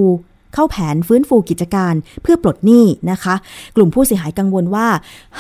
[0.54, 3.36] เข้าแผนฟื้นฟูกิจการเพื่อปลดหนี้นะคะ
[3.76, 4.88] กลุ่มผู้เสียหายกังวลว่า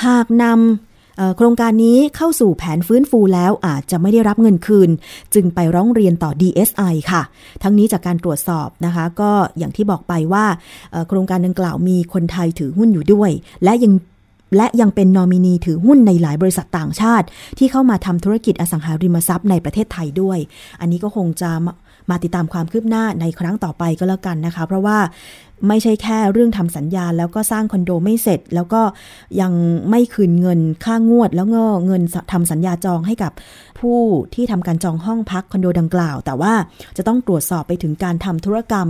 [0.05, 0.90] หากนำ
[1.37, 4.89] โครงการนี้เข้าสู่แผนฟื้นฟูแล้วอาจจะไม่ได้รับเงินคืน
[5.33, 7.21] จึงไปร้องเรียนต่อ DSI ค่ะ
[7.63, 10.45] ทั้งนี้จากการตรวจสอบนะคะ ก็อย่างที่บอกไปว่า
[11.07, 13.31] โครงการดังกล่าวมีคนไทยถือหุ้นอยู่ด้วย
[13.63, 13.93] และยัง
[14.57, 17.25] และยังเป็นนอมินีถือหุ้นในหลายบริษัทต่างชาติ
[17.57, 20.37] ที่เข้ามาทำธุรกิจอสังหาริมทรัพย์ในประเทศไทยด้วย
[20.81, 21.51] อันนี้ก็คงจะ
[22.09, 24.97] มาติดตามความคืบหน้าในครั้งต่อไปก็แล้วกันนะคะ เพราะว่า
[25.67, 28.81] ไม่ใช่แค่เรื่องทำสัญญาแล้วก็สร้างคอนโดไม่เสร็จ แล้วก็
[29.41, 29.53] ยัง
[29.89, 33.31] ไม่คืนเงินค่างวด แล้วก็เงินทำสัญญาจองให้กับ
[33.79, 33.99] ผู้
[34.33, 36.53] ที่ทำการจองห้องพักคอนโดดังกล่าว แต่ว่า
[36.97, 38.87] จะต้องตรวจสอบไปถึงการทำธุรกรรม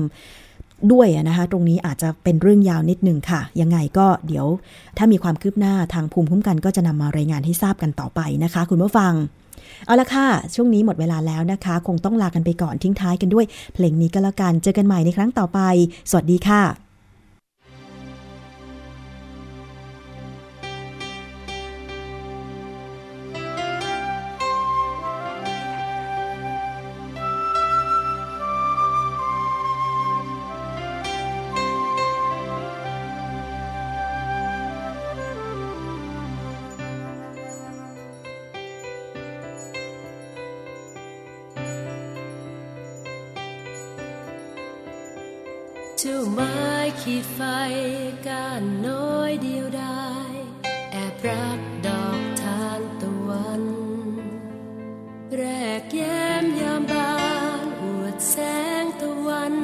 [0.92, 4.46] ด้วยนะคะตรงนี้อาจจะเป็นเรื่องยาวนิดนึงค่ะ ยังไงก็เดี๋ยว
[4.98, 9.14] ถ้ามีความคืบหน้าทางภูมิคุ้มกันก็จะนำมารายงานให้ทราบกันต่อไปนะคะ คุณผู้ฟัง
[9.86, 15.60] เอาละค่ะ ช่วงนี้หมดเวลาแล้วนะคะ คงต้องลากันไปก่อนทิ้งท้ายกันด้วย เพลงนี้ก็แล้วกัน เจอกันใหม่ในครั้งต่อไป
[16.10, 16.91] สวัสดีค่ะ
[47.34, 47.40] ไฟ
[48.28, 50.10] ก้านน้อยเดียวได้
[50.92, 53.64] แอบรักดอกทานตะวัน
[55.38, 55.44] แร
[55.82, 57.14] กแย้มยามบา
[57.64, 58.36] นอวดแส
[58.84, 59.56] งตะวัน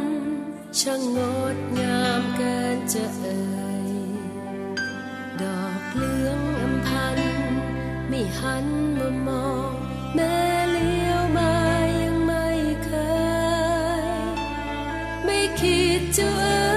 [0.79, 1.19] ช่างง
[1.55, 3.41] ดงามเกินจะเอ่
[3.87, 3.91] ย
[5.41, 7.19] ดอกเหลืองอำพัน
[8.09, 8.67] ไม่หัน
[8.99, 9.71] มามอง
[10.15, 10.37] แม่
[10.71, 11.53] เลี้ยวมา
[12.01, 12.47] ยังไม่
[12.85, 12.91] เค
[14.01, 14.05] ย
[15.25, 16.76] ไม่คิดจะเอ่ย